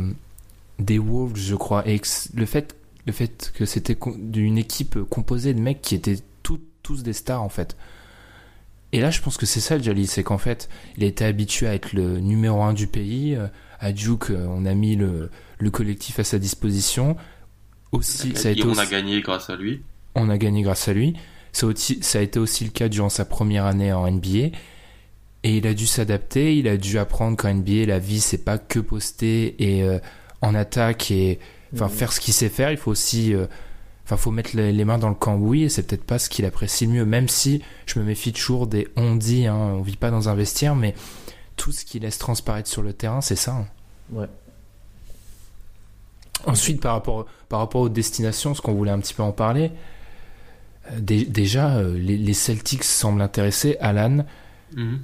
[0.78, 1.86] des Wolves, je crois.
[1.88, 2.00] Et
[2.34, 7.02] le fait, le fait que c'était d'une équipe composée de mecs qui étaient tout- tous
[7.02, 7.76] des stars en fait.
[8.92, 11.66] Et là, je pense que c'est ça le Jalil, c'est qu'en fait, il était habitué
[11.66, 13.34] à être le numéro un du pays.
[13.34, 13.46] euh,
[13.80, 17.16] À Duke, euh, on a mis le, le collectif à sa disposition.
[17.92, 19.82] Aussi, ça a été on aussi- a gagné grâce à lui.
[20.14, 21.14] on a gagné grâce à lui.
[21.52, 24.50] Ça, aussi- ça a été aussi le cas durant sa première année en NBA.
[25.48, 28.58] Et il a dû s'adapter, il a dû apprendre qu'en NBA, la vie, c'est pas
[28.58, 29.98] que poster et euh,
[30.42, 31.38] en attaque et
[31.74, 32.70] enfin faire ce qu'il sait faire.
[32.70, 33.46] Il faut aussi, euh,
[34.04, 36.44] enfin, faut mettre les, les mains dans le cambouis et c'est peut-être pas ce qu'il
[36.44, 37.04] apprécie le mieux.
[37.06, 40.34] Même si je me méfie toujours des on dit, hein, on vit pas dans un
[40.34, 40.94] vestiaire, mais
[41.56, 43.52] tout ce qui laisse transparaître sur le terrain, c'est ça.
[43.52, 43.66] hein.
[44.12, 44.26] Ouais.
[46.46, 49.72] Ensuite, par rapport, par rapport aux destinations, ce qu'on voulait un petit peu en parler,
[50.92, 53.76] euh, dé- déjà, euh, les, les Celtics semblent intéressés.
[53.80, 54.24] Alan,
[54.76, 55.00] Mhm.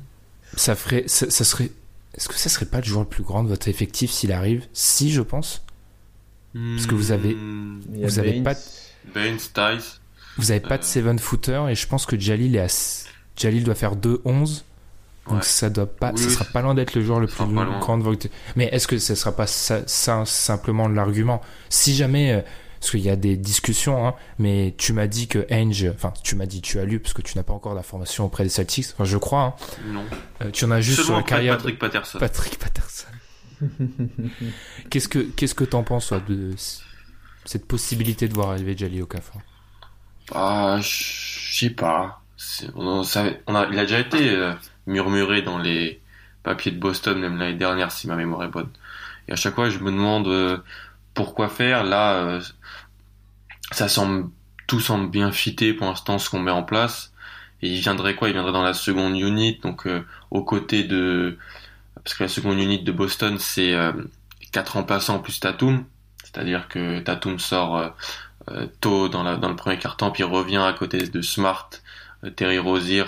[0.56, 1.70] Ça ferait, ça, ça serait,
[2.14, 4.66] est-ce que ça serait pas le joueur le plus grand de votre effectif s'il arrive?
[4.72, 5.62] Si, je pense.
[6.54, 8.44] Parce que vous avez- Hmm, Vous avez Baines.
[8.44, 8.54] pas-.
[10.36, 10.86] Vous avez pas de Euh.
[10.86, 12.66] seven footer et je pense que Jalil est à,
[13.36, 14.64] Jalil doit faire 2-11.
[15.26, 15.42] Donc Ouais.
[15.42, 17.96] ça doit pas, Oui, ça sera pas loin d'être le joueur le ça plus grand
[17.98, 18.28] de votre.
[18.56, 21.40] Mais est-ce que ça sera pas ça, ça simplement l'argument?
[21.70, 22.40] Si jamais euh,
[22.84, 26.36] parce qu'il y a des discussions, hein, mais tu m'as dit que Ainge, enfin, tu
[26.36, 28.88] m'as dit, tu as lu, parce que tu n'as pas encore d'informations auprès des Celtics,
[28.92, 29.54] enfin, je crois, hein.
[29.86, 30.04] Non.
[30.42, 31.56] Euh, tu en as juste sur la carrière.
[31.56, 32.18] Patrick Patterson.
[32.18, 33.06] Patrick Patterson.
[34.90, 36.50] qu'est-ce que, qu'est-ce que t'en penses, toi, de
[37.46, 39.40] cette possibilité de voir arriver Jali Okafor?
[40.34, 42.20] Ah, je sais pas.
[42.74, 44.52] On, savait- on a, il a déjà été euh,
[44.86, 46.02] murmuré dans les
[46.42, 48.68] papiers de Boston, même l'année dernière, si ma mémoire est bonne.
[49.28, 50.58] Et à chaque fois, je me demande euh,
[51.14, 51.84] pourquoi faire.
[51.84, 52.40] Là, euh,
[53.74, 54.30] ça semble,
[54.66, 57.12] tout semble bien fité pour l'instant, ce qu'on met en place.
[57.62, 58.28] Et il viendrait quoi?
[58.28, 61.38] Il viendrait dans la seconde unit, donc euh, aux côtés de...
[62.02, 63.92] Parce que la seconde unit de Boston, c'est euh,
[64.52, 65.84] quatre remplaçants plus Tatum.
[66.22, 67.76] C'est-à-dire que Tatum sort...
[67.76, 67.88] euh,
[68.50, 71.70] euh, tôt dans, la, dans le premier quart-temps, puis revient à côté de Smart,
[72.24, 73.04] euh, Terry Rozier,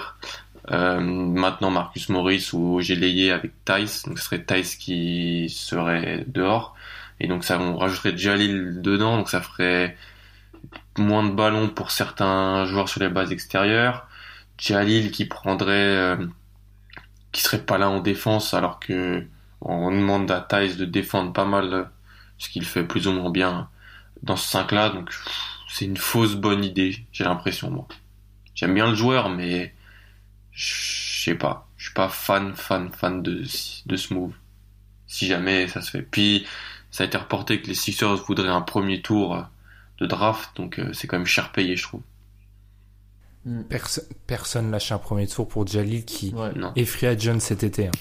[0.71, 6.75] euh, maintenant Marcus Morris ou Gélayé avec Tice, donc ce serait Tice qui serait dehors,
[7.21, 9.97] et donc ça on rajouterait Jalil dedans, donc ça ferait
[10.99, 14.09] moins de ballons pour certains joueurs sur les bases extérieures,
[14.59, 16.27] Jalil qui prendrait, euh,
[17.33, 19.27] qui serait pas là en défense, alors que
[19.61, 21.91] on demande à Tice de défendre pas mal,
[22.39, 23.69] ce qu'il fait plus ou moins bien
[24.23, 25.11] dans ce 5 là donc
[25.69, 27.87] c'est une fausse bonne idée j'ai l'impression moi.
[28.55, 29.75] J'aime bien le joueur mais
[30.53, 31.69] je sais pas.
[31.77, 33.43] Je suis pas fan fan fan de
[33.87, 34.35] de ce move.
[35.07, 36.03] Si jamais ça se fait.
[36.03, 36.47] Puis
[36.91, 39.47] ça a été reporté que les Sixers voudraient un premier tour
[39.99, 42.03] de draft donc euh, c'est quand même cher payé je trouve
[43.69, 46.51] Perso- Personne lâche un premier tour pour Jalil qui Ouais.
[46.75, 47.87] est free agent cet été.
[47.89, 47.93] hein.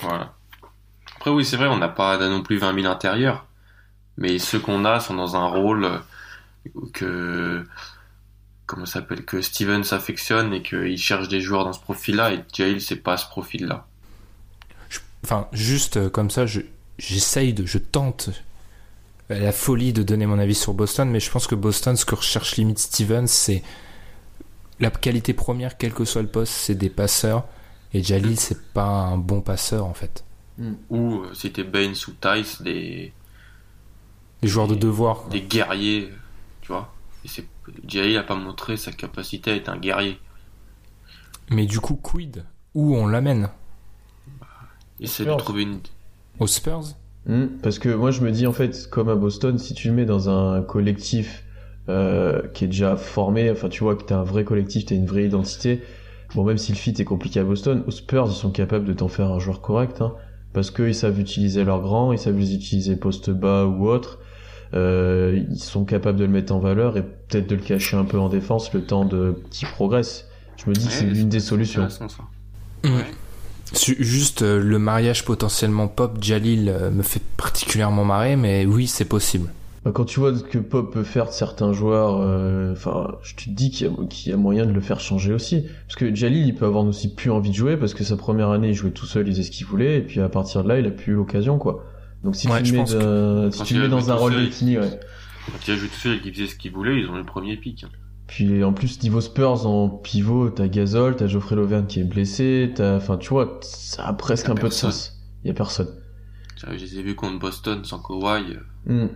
[0.00, 0.34] voilà
[1.16, 3.46] après oui c'est vrai on n'a pas non plus 20 000 intérieurs
[4.16, 5.98] mais ceux qu'on a sont dans un rôle euh,
[6.94, 7.66] que
[8.64, 12.80] comment s'appelle que Stevens affectionne et qu'il cherche des joueurs dans ce profil-là et Jail
[12.80, 13.86] c'est pas ce profil-là.
[15.22, 16.60] Enfin, juste euh, comme ça, je-
[16.98, 18.30] j'essaye de, je tente
[19.28, 22.14] la folie de donner mon avis sur Boston, mais je pense que Boston, ce que
[22.14, 23.62] recherche limite Stevens, c'est
[24.78, 27.44] la qualité première, quel que soit le poste, c'est des passeurs.
[27.92, 30.24] Et Jalil, c'est pas un bon passeur en fait.
[30.90, 33.12] Ou euh, c'était Baines ou Tice des
[34.42, 35.22] joueurs de devoir.
[35.22, 35.30] quoi.
[35.30, 36.10] des guerriers,
[36.62, 36.94] tu vois.
[37.24, 37.46] Et c'est
[37.86, 40.18] Jail a pas montré sa capacité à être un guerrier.
[41.50, 42.44] Mais du coup, quid?
[42.74, 43.50] Où on l'amène?
[45.00, 45.80] Essaie de trouver une
[46.38, 46.94] Aux Spurs?
[47.26, 49.94] Hmm, parce que moi je me dis en fait, comme à Boston, si tu le
[49.94, 51.44] mets dans un collectif
[51.88, 55.06] euh, qui est déjà formé, enfin tu vois que t'as un vrai collectif, t'as une
[55.06, 55.82] vraie identité,
[56.34, 58.92] bon même si le fit est compliqué à Boston, aux Spurs ils sont capables de
[58.92, 60.14] t'en faire un joueur correct, hein,
[60.52, 64.20] parce qu'ils savent utiliser leurs grands, ils savent les utiliser poste bas ou autre,
[64.74, 68.04] euh, ils sont capables de le mettre en valeur et peut-être de le cacher un
[68.04, 70.28] peu en défense le temps de petit progresse.
[70.56, 71.82] Je me dis que c'est l'une des solutions.
[72.84, 72.90] Ouais.
[73.74, 79.04] Juste euh, le mariage potentiellement pop Jalil euh, me fait particulièrement marrer, mais oui, c'est
[79.04, 79.50] possible.
[79.84, 83.34] Bah, Quand tu vois ce que Pop peut faire de certains joueurs, euh, enfin, je
[83.34, 85.64] te dis qu'il y, a- qu'il y a moyen de le faire changer aussi.
[85.86, 88.50] Parce que Jalil, il peut avoir aussi plus envie de jouer parce que sa première
[88.50, 90.68] année, il jouait tout seul, il faisait ce qu'il voulait, et puis à partir de
[90.68, 91.84] là, il a plus eu l'occasion, quoi.
[92.24, 94.78] Donc si Ouais, tu le mets, que- dans- si tu mets dans un rôle défini,
[94.78, 94.90] ouais.
[95.46, 97.18] Quand il a joué tout seul et qu'il faisait ce qu'il voulait, ils ont eu
[97.18, 97.84] le premier pic.
[97.84, 97.88] hein.
[98.26, 102.72] Puis en plus, niveau Spurs, en pivot, t'as Gasol, t'as Geoffrey Lauvergne qui est blessé,
[102.74, 105.20] t'as, enfin, tu vois, ça a presque un peu de sens.
[105.44, 105.88] Il y a personne.
[106.56, 108.56] Je les ai vus contre Boston sans Kawhi.
[108.86, 109.08] attention.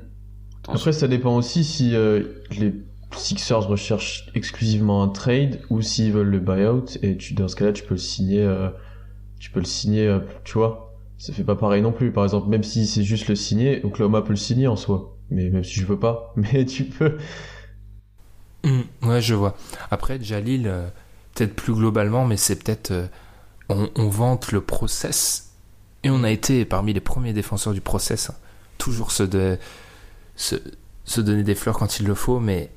[0.69, 2.23] Après, ça dépend aussi si euh,
[2.59, 2.73] les
[3.17, 6.85] Sixers recherchent exclusivement un trade ou s'ils veulent le buyout.
[7.03, 8.43] Et tu, dans ce cas-là, tu peux le signer.
[8.45, 8.69] euh,
[9.41, 10.95] tu peux le signer, euh, tu vois.
[11.19, 12.13] Ça fait pas pareil non plus.
[12.13, 15.17] Par exemple, même si c'est juste le signer, Oklahoma peut le signer en soi.
[15.31, 17.17] Mais même si je veux pas, mais tu peux.
[18.65, 19.57] Mm, Ouais, je vois.
[19.91, 20.87] Après, Jalil, euh,
[21.35, 22.91] peut-être plus globalement, mais c'est peut-être.
[22.91, 23.07] euh,
[23.69, 25.51] on, on vante le process.
[26.03, 28.31] Et on a été parmi les premiers défenseurs du process.
[28.31, 28.35] hein.
[28.79, 29.59] Toujours se, de,
[30.37, 30.57] se,
[31.05, 32.71] se donner des fleurs quand il le faut, mais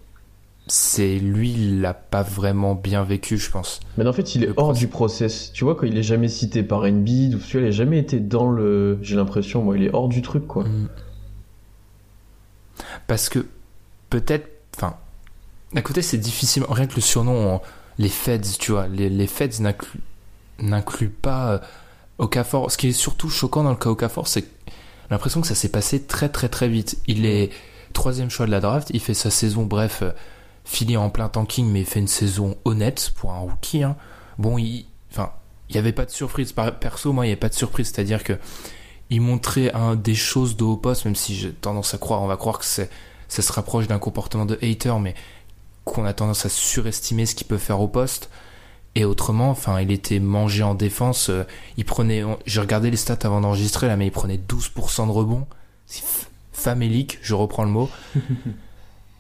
[0.68, 3.80] c'est lui, il l'a pas vraiment bien vécu, je pense.
[3.98, 4.80] Mais en fait, il est Le hors process.
[4.80, 5.52] du process.
[5.54, 8.00] Tu vois, quand il est jamais cité par Embiid ou tu vois, il a jamais
[8.00, 8.98] été dans le.
[9.02, 10.64] J'ai l'impression, moi, il est hors du truc, quoi.
[10.66, 10.88] Mm.
[13.08, 13.46] Parce que
[14.10, 14.96] peut-être, enfin,
[15.74, 17.62] d'un côté c'est difficile, rien que le surnom, en-
[17.98, 19.62] les Feds, tu vois, les, les Feds
[20.60, 21.60] n'incluent pas euh,
[22.18, 22.72] Okafor.
[22.72, 24.46] Ce qui est surtout choquant dans le cas Okafor, c'est
[25.10, 26.98] l'impression que ça s'est passé très très très vite.
[27.08, 27.52] Il est
[27.94, 30.12] troisième choix de la draft, il fait sa saison, bref, euh,
[30.66, 33.84] filé en plein tanking, mais il fait une saison honnête pour un rookie.
[33.84, 33.96] hein.
[34.40, 35.32] Bon, il, enfin,
[35.70, 36.54] il n'y avait pas de surprise.
[36.80, 38.34] Perso, moi, il n'y avait pas de surprise, c'est-à-dire que
[39.10, 42.38] il montrait des choses de haut poste, même si j'ai tendance à croire, on va
[42.38, 42.90] croire que c'est,
[43.28, 45.14] ça se rapproche d'un comportement de hater, mais
[45.86, 48.30] qu'on a tendance à surestimer ce qu'il peut faire au poste.
[48.96, 51.30] Et autrement, enfin, il était mangé en défense.
[51.30, 51.44] euh,
[51.78, 55.48] il prenait, j'ai regardé les stats avant d'enregistrer là, mais il prenait 12% de rebond.
[55.88, 56.04] C'est
[56.54, 57.90] famélique, je reprends le mot.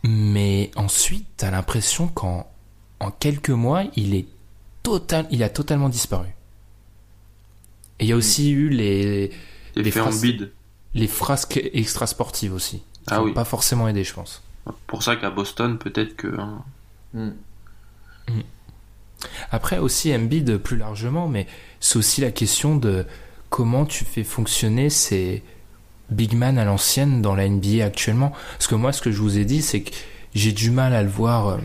[0.03, 2.45] Mais ensuite, t'as l'impression qu'en
[2.99, 4.25] en quelques mois, il est
[4.83, 6.27] total, il a totalement disparu.
[7.99, 9.31] Et il y a aussi eu les
[9.75, 10.21] Les phrases-
[10.93, 12.77] les frasques extra sportives aussi.
[12.79, 13.31] Qui Ah oui.
[13.33, 14.41] pas forcément aidé, je pense.
[14.87, 16.39] Pour ça qu'à Boston, peut-être que.
[16.39, 16.63] hein,
[17.13, 17.31] Hmm.
[19.51, 21.47] Après aussi Embiid plus largement, mais
[21.79, 23.05] c'est aussi la question de
[23.49, 25.43] comment tu fais fonctionner ces
[26.09, 28.31] big man à l'ancienne dans la NBA actuellement.
[28.53, 29.91] Parce que moi, ce que je vous ai dit, c'est que
[30.33, 31.47] j'ai du mal à le voir.
[31.47, 31.57] euh,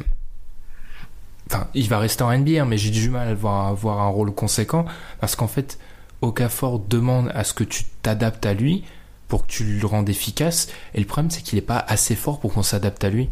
[1.50, 4.00] Enfin, il va rester en NBA, hein, mais j'ai du mal à le voir avoir
[4.00, 4.84] un rôle conséquent
[5.20, 5.78] parce qu'en fait,
[6.20, 8.84] Okafor demande à ce que tu t'adaptes à lui
[9.28, 10.68] pour que tu le rendes efficace.
[10.94, 13.28] Et le problème, c'est qu'il est pas assez fort pour qu'on s'adapte à lui.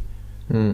[0.50, 0.72] Hmm.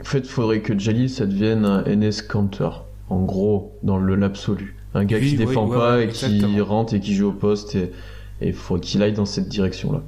[0.00, 2.70] En fait, il faudrait que Jalil, ça devienne un NS counter,
[3.10, 4.76] en gros, dans le l'absolu.
[4.94, 7.32] Un gars Oui, qui oui, défend pas ouais, et qui rentre et qui joue au
[7.32, 7.92] poste, et
[8.40, 10.02] il faut qu'il aille dans cette direction-là.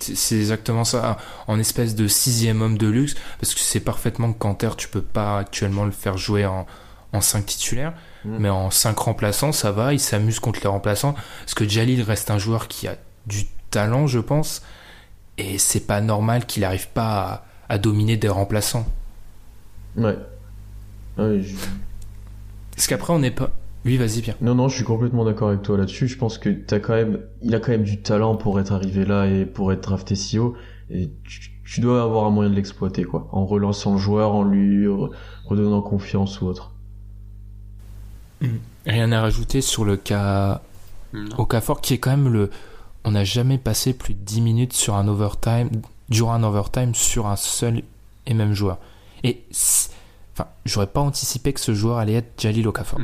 [0.00, 4.38] C'est exactement ça, en espèce de sixième homme de luxe, parce que c'est parfaitement que
[4.38, 6.66] Canter, tu peux pas actuellement le faire jouer en,
[7.14, 7.94] en 5 titulaires,
[8.24, 8.36] Mm.
[8.38, 12.30] mais en 5 remplaçants, ça va, il s'amuse contre les remplaçants, parce que Jalil reste
[12.30, 12.96] un joueur qui a
[13.26, 14.62] du talent, je pense,
[15.38, 18.86] et c'est pas normal qu'il arrive pas à, à dominer des remplaçants.
[19.96, 20.16] Ouais.
[21.18, 21.54] Ouais, je-
[22.74, 23.50] Parce qu'après, on n'est pas...
[23.84, 24.36] Oui, vas-y, Pierre.
[24.40, 26.08] Non, non, je suis complètement d'accord avec toi là-dessus.
[26.08, 29.04] Je pense que t'as quand même, il a quand même du talent pour être arrivé
[29.04, 30.54] là et pour être drafté si haut.
[30.90, 33.28] Et tu, tu dois avoir un moyen de l'exploiter, quoi.
[33.32, 35.10] En relançant le joueur, en lui re-
[35.44, 36.72] redonnant confiance ou autre.
[38.86, 40.60] Rien à rajouter sur le cas
[41.14, 41.38] non.
[41.38, 42.50] Okafor, qui est quand même le...
[43.04, 45.70] On n'a jamais passé plus de 10 minutes sur un overtime,
[46.08, 47.82] durant un overtime, sur un seul
[48.26, 48.78] et même joueur.
[49.22, 49.44] Et...
[50.32, 52.98] Enfin, j'aurais pas anticipé que ce joueur allait être Jalil Okafor.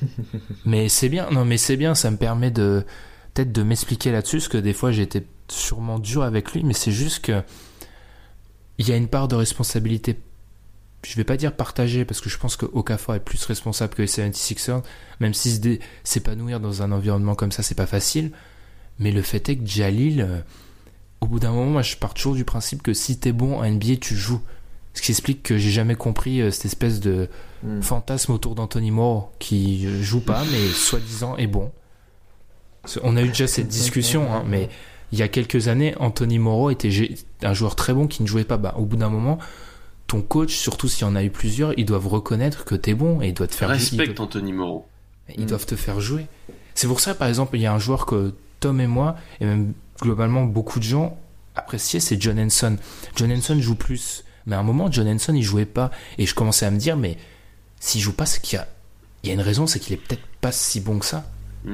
[0.64, 2.84] mais c'est bien, non mais c'est bien, ça me permet de...
[3.34, 6.92] Peut-être de m'expliquer là-dessus, parce que des fois j'étais sûrement dur avec lui, mais c'est
[6.92, 7.42] juste que...
[8.78, 10.18] Il y a une part de responsabilité
[11.02, 14.02] je vais pas dire partagée parce que je pense que Okafor est plus responsable que
[14.02, 14.82] les 76ers
[15.20, 18.32] même si s'épanouir dans un environnement comme ça c'est pas facile.
[18.98, 20.40] Mais le fait est que Jalil euh,
[21.20, 23.68] au bout d'un moment moi je pars toujours du principe que si t'es bon en
[23.68, 24.40] NBA tu joues.
[24.92, 27.28] Ce qui explique que j'ai jamais compris euh, cette espèce de
[27.62, 27.82] Hmm.
[27.82, 31.70] fantasme autour d'Anthony Moore qui euh, joue pas mais soi-disant est bon.
[33.02, 34.70] On a eu déjà cette discussion hein, mais
[35.12, 36.88] il y a quelques années Anthony Moreau était
[37.42, 38.56] un joueur très bon qui ne jouait pas.
[38.56, 39.38] Bah, au bout d'un moment
[40.10, 43.20] ton coach, surtout s'il y en a eu plusieurs, ils doivent reconnaître que t'es bon
[43.22, 44.86] et ils doivent te faire Respecte doivent- Anthony Moreau.
[45.38, 46.26] ils doivent te faire jouer.
[46.74, 49.44] C'est pour ça, par exemple, il y a un joueur que Tom et moi, et
[49.44, 51.16] même globalement beaucoup de gens
[51.54, 52.76] appréciaient, c'est John Henson.
[53.14, 54.24] John Henson joue plus.
[54.46, 55.90] Mais à un moment, John Henson, il jouait pas.
[56.18, 57.16] Et je commençais à me dire, mais
[57.78, 58.66] s'il joue pas, c'est qu'il y a,
[59.22, 61.30] il y a une raison, c'est qu'il est peut-être pas si bon que ça.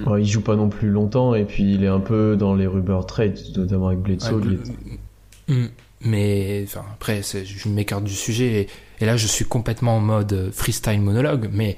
[0.06, 2.66] Ouais, il joue pas non plus longtemps et puis il est un peu dans les
[2.66, 4.32] rumor trades, notamment avec Bledsoe.
[4.34, 5.68] Ouais, il est- Mm.
[6.02, 8.62] Mais enfin, après, je m'écarte du sujet.
[8.62, 8.68] Et,
[9.00, 11.48] et là, je suis complètement en mode euh, freestyle monologue.
[11.52, 11.76] Mais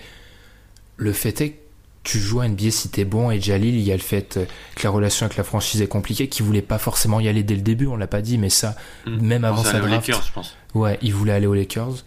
[0.97, 1.57] le fait est que
[2.05, 3.31] tu joues à NBA si t'es bon.
[3.31, 4.45] Et Jalil, il y a le fait euh,
[4.77, 7.55] que la relation avec la franchise est compliquée, qu'il voulait pas forcément y aller dès
[7.55, 7.87] le début.
[7.87, 8.75] On l'a pas dit, mais ça,
[9.07, 9.17] Mm.
[9.27, 10.09] même avant sa draft.
[10.09, 10.57] Lakers, je pense.
[10.75, 12.05] Ouais, il voulait aller aux Lakers.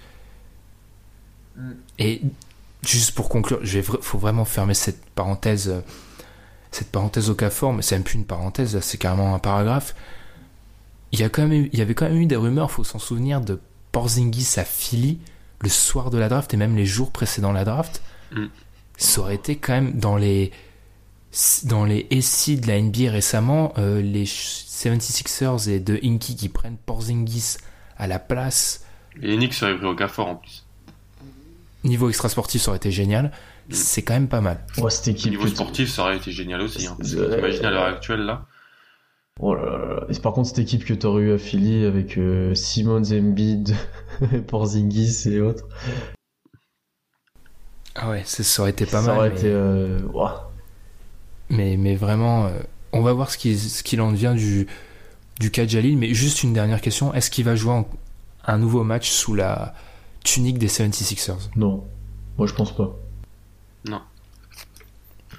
[2.00, 2.22] Et
[2.86, 5.82] juste pour conclure, vra- faut vraiment fermer cette parenthèse, euh,
[6.72, 9.94] cette parenthèse au cas fort, mais c'est même plus une parenthèse, c'est carrément un paragraphe.
[11.12, 12.84] Il y a quand même eu, il y avait quand même eu des rumeurs, faut
[12.84, 13.60] s'en souvenir, de
[13.92, 15.20] Porzingis à Philly
[15.60, 18.02] le soir de la draft et même les jours précédant la draft.
[18.32, 18.46] Mm.
[18.98, 20.52] Ça aurait été quand même dans les
[21.64, 26.78] dans les SI de la NBA récemment, euh, les 76ers et de Inky qui prennent
[26.86, 27.56] Porzingis
[27.98, 28.84] à la place
[29.22, 30.66] Et Nick serait pris au Gafford en plus.
[31.84, 33.26] niveau extra sportif, ça aurait été génial.
[33.70, 33.74] Mm.
[33.74, 34.60] C'est quand même pas mal.
[34.78, 35.32] Ouais, cette Au équipe.
[35.32, 36.86] niveau sportif, ça aurait été génial aussi.
[36.88, 38.46] Hein, parce que Euh, t'imagines à l'heure actuelle là.
[39.44, 40.06] Oh là là là.
[40.10, 43.76] Et par contre, cette équipe que t'aurais eu à Philly avec euh, Simmons, Embiid,
[44.48, 45.68] Porzingis et autres,
[47.96, 49.18] Ah ouais, ça, ça aurait été pas ça mal.
[49.18, 49.48] aurait mais, été.
[49.50, 50.00] euh,
[51.50, 52.60] mais, mais vraiment, euh,
[52.94, 54.68] on va voir ce qu'il ce qu'il en devient du,
[55.40, 55.98] du cas de Jalil.
[55.98, 57.90] Mais juste une dernière question est-ce qu'il va jouer en-
[58.46, 59.74] un nouveau match sous la
[60.24, 61.84] tunique des 76ers Non,
[62.38, 62.96] moi je pense pas.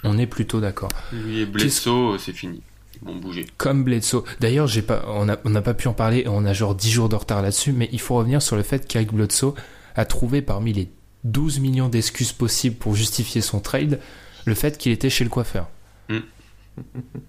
[0.05, 0.89] On est plutôt d'accord.
[1.13, 2.61] Lui et Bledsoe, c'est fini.
[3.03, 3.47] Ils vont bouger.
[3.59, 4.25] Comme Bledsoe.
[4.41, 7.09] D'ailleurs, j'ai pas, on n'a on pas pu en parler, on a genre 10 jours
[7.09, 9.55] de retard là-dessus, mais il faut revenir sur le fait qu'Eric Bledsoe
[9.97, 10.89] a trouvé parmi les
[11.25, 14.01] 12 millions d'excuses possibles pour justifier son trade
[14.45, 15.69] le fait qu'il était chez le coiffeur.
[16.09, 16.19] Mm.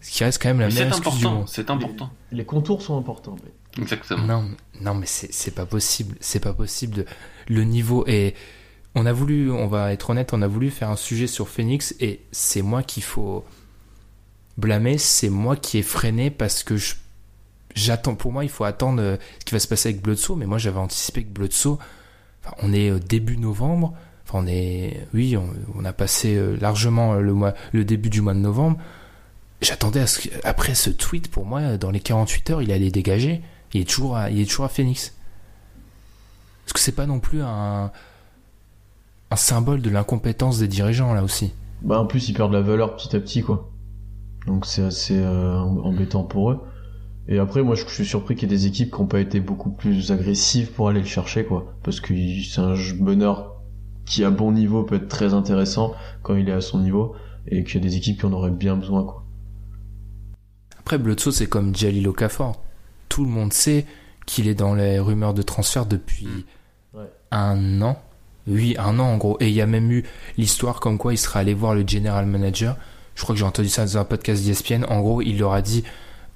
[0.02, 1.32] Ce qui reste quand même la meilleure excuse du important.
[1.40, 1.50] monde.
[1.50, 2.10] C'est important.
[2.32, 3.36] Les contours sont importants.
[3.44, 4.24] mais- Exactement.
[4.26, 4.50] Non,
[4.82, 6.16] non, mais c'est c'est pas possible.
[6.22, 6.94] C'est pas possible.
[6.98, 7.06] De...
[7.48, 8.36] Le niveau est.
[8.96, 11.96] On a voulu, on va être honnête, on a voulu faire un sujet sur Phoenix
[12.00, 13.44] et c'est moi qu'il faut
[14.58, 14.98] blâmer.
[14.98, 16.76] C'est moi qui ai freiné parce que
[17.76, 18.16] j'attends.
[18.16, 20.36] Pour moi, il faut attendre euh, ce qui va se passer avec Bledsoe.
[20.36, 21.78] Mais moi, j'avais anticipé que Bledsoe.
[22.44, 23.94] Enfin, on est euh, début novembre.
[24.28, 25.08] Enfin, on est.
[25.14, 28.78] Oui, on, a passé euh, largement le mois, le début du mois de novembre.
[29.62, 33.42] J'attendais à ce après ce tweet, pour moi, dans les 48 heures, il allait dégager.
[33.74, 35.14] Il est toujours à, il est toujours à Phoenix.
[36.66, 37.92] Parce que c'est pas non plus un,
[39.34, 41.54] un symbole de l'incompétence des dirigeants là aussi.
[41.82, 43.70] Bah en plus ils perdent la valeur petit à petit quoi.
[44.48, 46.60] Donc c'est assez euh, embêtant pour eux.
[47.28, 49.40] Et après moi je suis surpris qu'il y ait des équipes qui n'ont pas été
[49.40, 51.74] beaucoup plus agressives pour aller le chercher quoi.
[51.84, 52.14] Parce que
[52.44, 53.62] c'est un meneur
[54.06, 57.16] qui à bon niveau peut être très intéressant quand il est à son niveau
[57.48, 59.24] et qu'il y a des équipes qui en auraient bien besoin quoi.
[60.80, 62.62] Après Bledsoe c'est comme Jalil Okafor.
[63.08, 63.86] Tout le monde sait
[64.26, 66.28] qu'il est dans les rumeurs de transfert depuis
[66.94, 67.10] Ouais.
[67.32, 67.98] un an.
[68.48, 69.38] Oui, un an en gros.
[69.40, 70.04] Et il y a même eu
[70.38, 72.76] l'histoire comme quoi il serait allé voir le general manager.
[73.16, 74.86] Je crois que j'ai entendu ça dans un podcast d'ESPN.
[74.90, 75.84] En gros, il leur a dit,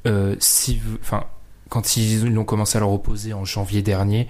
[0.05, 1.25] euh, si vous- enfin,
[1.69, 4.27] quand ils ont commencé à le reposer en janvier dernier,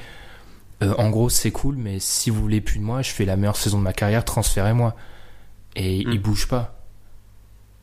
[0.82, 3.36] euh, en gros, c'est cool, mais si vous voulez plus de moi, je fais la
[3.36, 4.96] meilleure saison de ma carrière, transférez-moi.
[5.76, 6.12] Et Mm.
[6.14, 6.80] il bouge pas.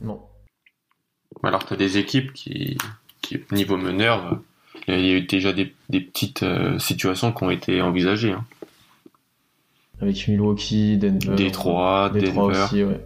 [0.01, 0.19] Non.
[1.43, 2.77] Alors, tu as des équipes qui,
[3.21, 4.39] qui niveau meneur,
[4.87, 8.31] il y a eu déjà des, des petites euh, situations qui ont été envisagées.
[8.33, 8.45] Hein.
[10.01, 11.35] Avec Milwaukee, Denver.
[11.35, 12.63] Détroit, Détroit Denver.
[12.65, 12.99] aussi, ouais.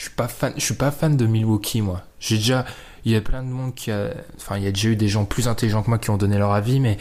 [0.00, 2.00] Je suis pas fan, je suis pas fan de Milwaukee, moi.
[2.20, 2.64] J'ai déjà,
[3.04, 5.08] il y a plein de monde qui a, enfin, il y a déjà eu des
[5.08, 6.96] gens plus intelligents que moi qui ont donné leur avis, mais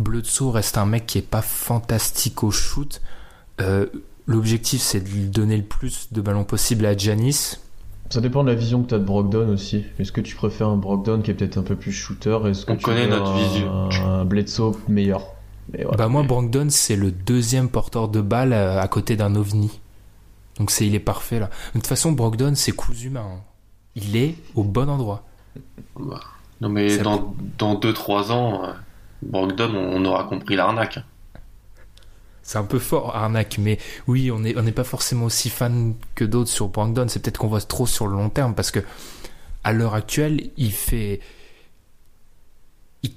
[0.00, 3.00] Bledsoe reste un mec qui est pas fantastique au shoot.
[3.60, 3.86] Euh,
[4.26, 7.58] L'objectif, c'est de lui donner le plus de ballons possible à Giannis.
[8.10, 9.84] Ça dépend de la vision que tu as de Brogdon aussi.
[10.00, 12.38] Est-ce que tu préfères un Brogdon qui est peut-être un peu plus shooter?
[12.46, 13.88] Est-ce que On tu connaît notre un, vision.
[14.04, 15.26] un Bledsoe meilleur?
[15.72, 15.84] Mais.
[15.96, 19.78] Bah moi, Mais- Brogdon, c'est le deuxième porteur de balle euh, à côté d'un ovni.
[20.58, 21.50] Donc c'est, il est parfait là.
[21.74, 23.26] De toute façon, Brogdon, c'est cousu humain.
[23.36, 23.40] hein.
[23.94, 25.24] Il est au bon endroit.
[25.96, 26.20] Bah,
[26.60, 28.72] non, mais dans, dans 2-3 ans, euh,
[29.22, 30.98] Brogdon, on, on aura compris l'arnaque.
[32.42, 33.78] C'est un peu fort, arnaque, mais
[34.08, 37.06] oui, on n'est on pas forcément aussi fan que d'autres sur Brogdon.
[37.08, 38.80] C'est peut-être qu'on voit trop sur le long terme parce que
[39.64, 41.20] à l'heure actuelle, il fait.
[43.04, 43.12] Il,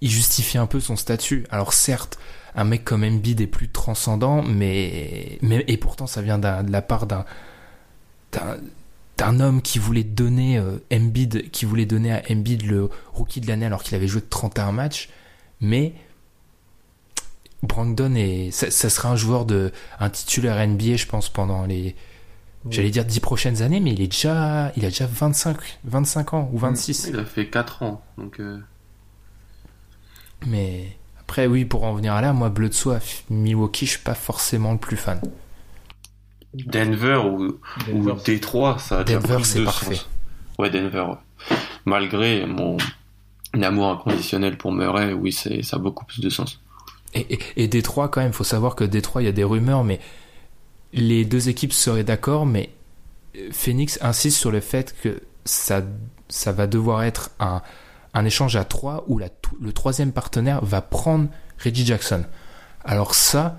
[0.00, 1.46] il justifie un peu son statut.
[1.50, 2.18] Alors certes,
[2.54, 6.82] un mec comme Embiid est plus transcendant, mais, mais et pourtant ça vient de la
[6.82, 7.24] part d'un
[9.16, 13.48] d'un homme qui voulait donner euh, Embiid, qui voulait donner à Embiid le rookie de
[13.48, 15.10] l'année alors qu'il avait joué 31 matchs,
[15.60, 15.92] mais
[17.62, 21.94] Brandon est, ça, ça sera un joueur de, un titulaire NBA, je pense, pendant les,
[22.68, 26.50] j'allais dire 10 prochaines années, mais il est déjà, il a déjà 25, 25 ans
[26.52, 27.08] ou 26.
[27.10, 28.02] Il a fait 4 ans.
[28.18, 28.58] Donc, euh,
[30.46, 30.96] Mais
[31.30, 34.16] après, oui, pour en venir à là, moi, Bledsoe à F- Milwaukee, je suis pas
[34.16, 35.20] forcément le plus fan.
[36.54, 39.94] Denver ou, Denver, ou Détroit, ça a Denver, plus c'est de parfait.
[39.94, 40.08] sens.
[40.58, 41.06] Ouais, Denver.
[41.08, 41.56] ouais.
[41.84, 42.76] Malgré mon
[43.62, 46.60] amour inconditionnel pour Murray, oui, c'est, ça a beaucoup plus de sens.
[47.14, 49.84] Et, et, et Détroit, quand même, faut savoir que Détroit, il y a des rumeurs,
[49.84, 50.00] mais
[50.92, 52.70] les deux équipes seraient d'accord, mais
[53.36, 55.82] euh, Phoenix insiste sur le fait que ça,
[56.28, 57.62] ça va devoir être un,
[58.14, 59.28] un échange à trois où la,
[59.60, 61.28] le troisième partenaire va prendre
[61.64, 62.24] Reggie Jackson.
[62.84, 63.58] Alors ça,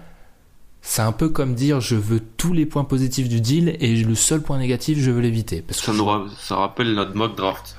[0.82, 4.16] c'est un peu comme dire je veux tous les points positifs du deal et le
[4.16, 5.62] seul point négatif, je veux l'éviter.
[5.62, 7.78] Parce que Ça, nous ra- ça rappelle notre mock draft.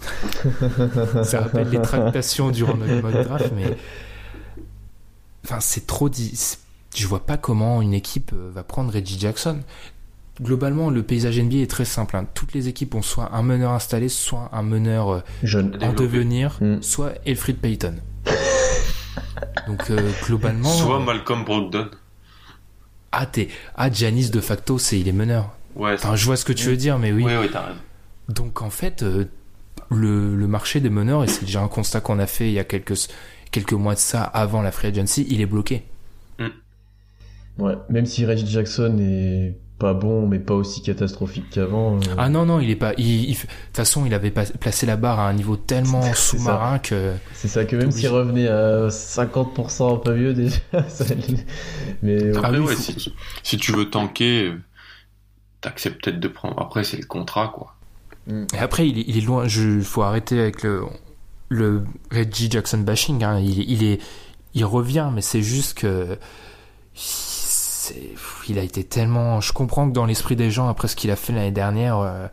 [1.24, 3.76] ça rappelle les tractations durant notre mock draft, mais
[5.44, 6.38] enfin c'est trop dit.
[6.94, 9.60] Je vois pas comment une équipe euh, va prendre Reggie Jackson.
[10.40, 12.16] Globalement, le paysage NBA est très simple.
[12.16, 12.26] hein.
[12.34, 15.66] Toutes les équipes ont soit un meneur installé, soit un meneur euh, Jeune.
[15.74, 16.02] en Développé.
[16.02, 16.82] devenir, Mm.
[16.82, 17.96] soit Elfrid Payton.
[19.66, 21.88] Donc euh, globalement, Soit euh, Malcolm Brogdon.
[23.12, 25.50] ah t'es ah Giannis de facto c'est il est meneur.
[25.76, 27.24] Ouais, Enfin je vois ce que tu veux dire, mais oui.
[27.24, 27.78] oui, oui, t'as raison.
[28.28, 29.26] Donc en fait, euh,
[29.90, 32.58] le, le marché des meneurs, et c'est déjà un constat qu'on a fait il y
[32.58, 32.94] a quelques,
[33.50, 35.84] quelques mois de ça, avant la free agency, il est bloqué.
[37.58, 37.74] Ouais.
[37.90, 41.96] Même si Reggie Jackson est pas bon, mais pas aussi catastrophique qu'avant.
[41.96, 42.92] euh, Ah non, non, il est pas...
[42.98, 46.02] il- il- De toute façon, il avait pas, placé la barre à un niveau tellement
[46.02, 46.14] C'est ça.
[46.14, 47.14] sous-marin que...
[47.34, 50.58] C'est ça que même s'il revenait à 50% un peu mieux déjà,
[50.88, 51.04] ça
[52.02, 52.32] mais ouais.
[52.36, 53.10] Ah Après, oui, ouais, faut- si, tu-
[53.42, 54.58] si tu veux tanker, euh,
[55.62, 56.60] t'acceptes peut-être de prendre.
[56.60, 57.74] Après, c'est le contrat, quoi.
[58.54, 59.46] Et après, il est, il est loin...
[59.48, 60.82] Il faut arrêter avec le,
[61.48, 63.24] le Reggie Jackson bashing.
[63.24, 63.40] hein.
[63.40, 63.98] Il, il est...
[64.54, 66.18] Il revient, mais c'est juste que...
[67.94, 69.40] c'est- Il a été tellement...
[69.40, 71.98] Je comprends que dans l'esprit des gens, après ce qu'il a fait l'année dernière...
[71.98, 72.26] euh,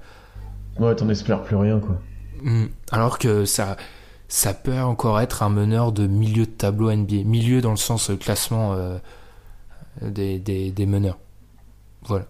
[0.80, 2.00] Ouais, t'en espères plus rien, quoi.
[2.42, 2.66] Mm.
[2.92, 3.78] Alors que ça,
[4.28, 7.24] ça peut encore être un meneur de milieu de tableau NBA.
[7.26, 8.98] Milieu dans le sens euh, classement euh,
[10.02, 11.18] des, des, des meneurs.
[12.04, 12.26] Voilà.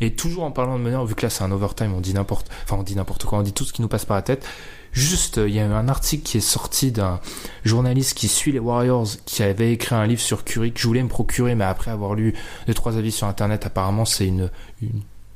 [0.00, 2.48] Et toujours en parlant de meneur, vu que là c'est un overtime, on dit n'importe,
[2.62, 4.46] enfin on dit n'importe quoi, on dit tout ce qui nous passe par la tête.
[4.92, 7.20] Juste, il y a un article qui est sorti d'un
[7.64, 11.02] journaliste qui suit les Warriors, qui avait écrit un livre sur Curry que je voulais
[11.02, 12.34] me procurer, mais après avoir lu
[12.66, 14.50] deux trois avis sur internet, apparemment c'est une,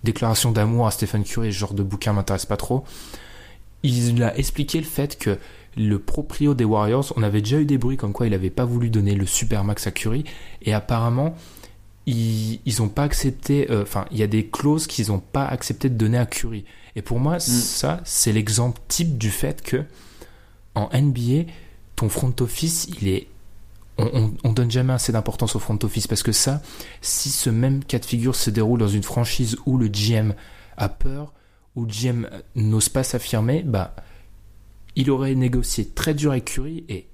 [0.02, 1.52] déclaration d'amour à Stephen Curry.
[1.52, 2.84] Ce genre de bouquin m'intéresse pas trop.
[3.82, 5.38] Il a expliqué le fait que
[5.76, 8.64] le proprio des Warriors, on avait déjà eu des bruits comme quoi il avait pas
[8.64, 10.24] voulu donner le super max à Curry,
[10.62, 11.34] et apparemment
[12.06, 15.46] ils, ils ont pas accepté, euh, enfin, il y a des clauses qu'ils ont pas
[15.46, 16.64] accepté de donner à Curry.
[16.96, 19.84] Et pour moi, ça, c'est l'exemple type du fait que
[20.74, 21.50] en NBA,
[21.96, 23.28] ton front office, il est,
[23.98, 26.62] on, on, on donne jamais assez d'importance au front office parce que ça,
[27.00, 30.34] si ce même cas de figure se déroule dans une franchise où le GM
[30.76, 31.32] a peur,
[31.74, 33.94] où le GM n'ose pas s'affirmer, bah,
[34.96, 37.08] il aurait négocié très dur avec Curry et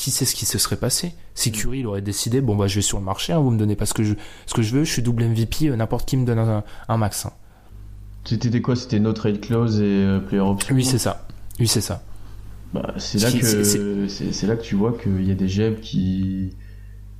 [0.00, 2.76] qui sait ce qui se serait passé si Curry il aurait décidé bon bah je
[2.76, 4.14] vais sur le marché hein, vous me donnez pas ce que je
[4.46, 6.96] ce que je veux je suis double MVP euh, n'importe qui me donne un, un
[6.96, 7.32] max hein.
[8.24, 8.76] C'était quoi?
[8.76, 10.74] C'était no trade clause et euh, player option?
[10.74, 11.26] Oui c'est ça.
[11.58, 12.02] Oui c'est ça.
[12.72, 16.54] Bah, c'est là là que tu vois qu'il y a des GM qui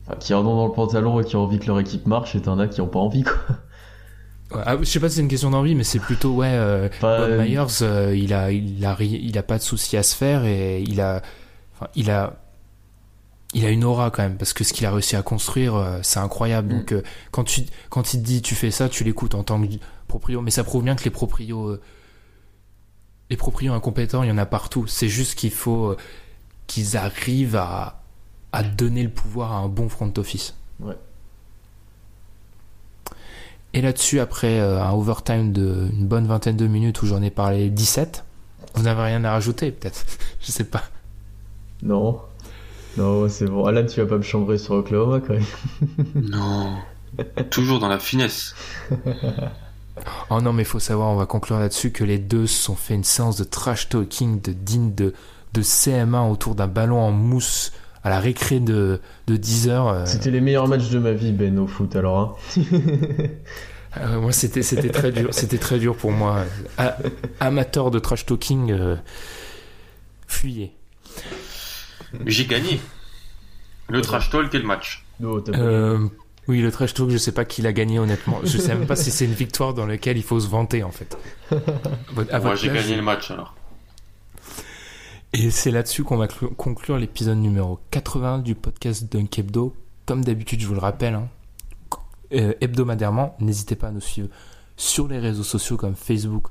[0.07, 2.37] enfin, qui en ont dans le pantalon et qui ont envie que leur équipe marche
[2.37, 3.35] et t'en as qui ont pas envie quoi.
[4.53, 6.89] Ouais, ah, je sais pas si c'est une question d'envie mais c'est plutôt ouais euh,
[7.01, 10.45] Bob Myers euh, il a il a il a pas de souci à se faire
[10.45, 11.23] et il a
[11.75, 12.35] enfin, il a
[13.55, 15.99] il a une aura quand même parce que ce qu'il a réussi à construire euh,
[16.03, 16.79] c'est incroyable Mm.
[16.79, 19.61] donc euh, quand tu quand il te dit tu fais ça tu l'écoutes en tant
[19.61, 19.67] que
[20.07, 21.81] proprio mais ça prouve bien que les proprios euh,
[23.29, 25.97] les proprios incompétents il y en a partout c'est juste qu'il faut
[26.69, 28.03] qu'ils arrivent à
[28.53, 30.97] à donner le pouvoir à un bon front office Ouais.
[33.73, 37.71] et là-dessus après un overtime de une bonne vingtaine de minutes où j'en ai parlé
[37.71, 38.25] 17
[38.75, 40.05] vous n'avez rien à rajouter peut-être
[40.41, 40.83] je sais pas
[41.83, 42.21] Non.
[42.97, 43.65] Non, c'est bon.
[43.67, 45.45] Alan, tu vas pas me chambrer sur Oklahoma quand même.
[46.31, 46.77] Non.
[47.51, 48.55] Toujours dans la finesse.
[50.31, 52.95] Oh non, mais faut savoir, on va conclure là-dessus que les deux se sont fait
[52.95, 55.13] une séance de trash talking de digne de,
[55.53, 57.73] de CM1 autour d'un ballon en mousse
[58.03, 59.89] à la récré de, de 10 heures.
[59.89, 62.39] euh, C'était les meilleurs matchs de ma vie, Ben, au foot alors.
[62.57, 62.63] Hein.
[63.99, 65.29] euh, moi, c'était, c'était très dur.
[65.33, 66.45] C'était très dur pour moi.
[66.79, 66.97] A-
[67.41, 68.97] amateur de trash talking, euh,
[70.27, 70.73] fuyez.
[72.27, 72.81] J'ai gagné.
[73.89, 75.05] Le trash talk et le match.
[75.23, 76.07] Euh,
[76.49, 78.41] oui, le trash talk, je sais pas qui l'a gagné honnêtement.
[78.45, 80.91] Je sais même pas si c'est une victoire dans laquelle il faut se vanter en
[80.91, 81.17] fait.
[82.31, 83.55] À Moi, j'ai gagné le match alors.
[85.33, 89.75] Et c'est là-dessus qu'on va cl- conclure l'épisode numéro 80 du podcast Dunk Hebdo.
[90.07, 91.29] Comme d'habitude, je vous le rappelle, hein,
[92.33, 94.29] euh, hebdomadairement, n'hésitez pas à nous suivre
[94.77, 96.47] sur les réseaux sociaux comme Facebook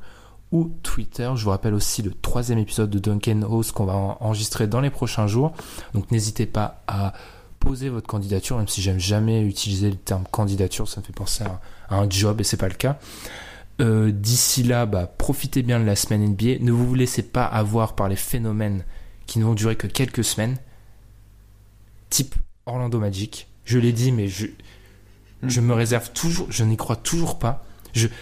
[0.52, 1.32] ou Twitter.
[1.36, 4.82] Je vous rappelle aussi le troisième épisode de Duncan House qu'on va en- enregistrer dans
[4.82, 5.54] les prochains jours.
[5.94, 7.14] Donc n'hésitez pas à
[7.60, 11.44] poser votre candidature, même si j'aime jamais utiliser le terme candidature, ça me fait penser
[11.44, 11.60] à,
[11.96, 13.00] un job et c'est pas le cas.
[13.82, 16.60] Euh, D'ici là, bah, profitez bien de la semaine NBA.
[16.62, 18.84] Ne vous laissez pas avoir par les phénomènes
[19.26, 20.58] qui ne vont durer que quelques semaines.
[22.10, 22.36] Type
[22.66, 23.48] Orlando Magic.
[23.66, 27.64] Je l'ai dit, mais je, me réserve toujours, je n'y crois toujours pas.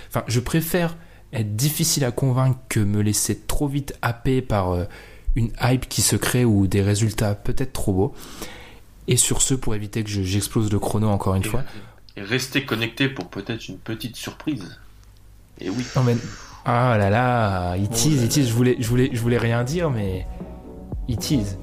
[0.09, 0.97] Enfin, je préfère
[1.33, 4.85] être difficile à convaincre que me laisser trop vite happer par euh,
[5.35, 8.13] une hype qui se crée ou des résultats peut-être trop beaux.
[9.07, 11.63] Et sur ce, pour éviter que je- j'explose le chrono encore une Et, fois,
[12.15, 14.77] et restez connectés pour peut-être une petite surprise.
[15.59, 15.85] Et oui.
[15.95, 16.17] Non, mais-
[16.65, 18.47] Ah là là, il tease, il tease.
[18.49, 20.25] Je voulais, je voulais, je voulais rien dire, mais
[21.07, 21.57] il tease.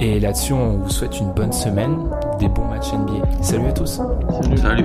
[0.00, 1.98] Et là-dessus, on vous souhaite une bonne semaine,
[2.38, 3.42] des bons matchs NBA.
[3.42, 4.00] Salut à tous.
[4.42, 4.58] Salut.
[4.58, 4.84] Salut.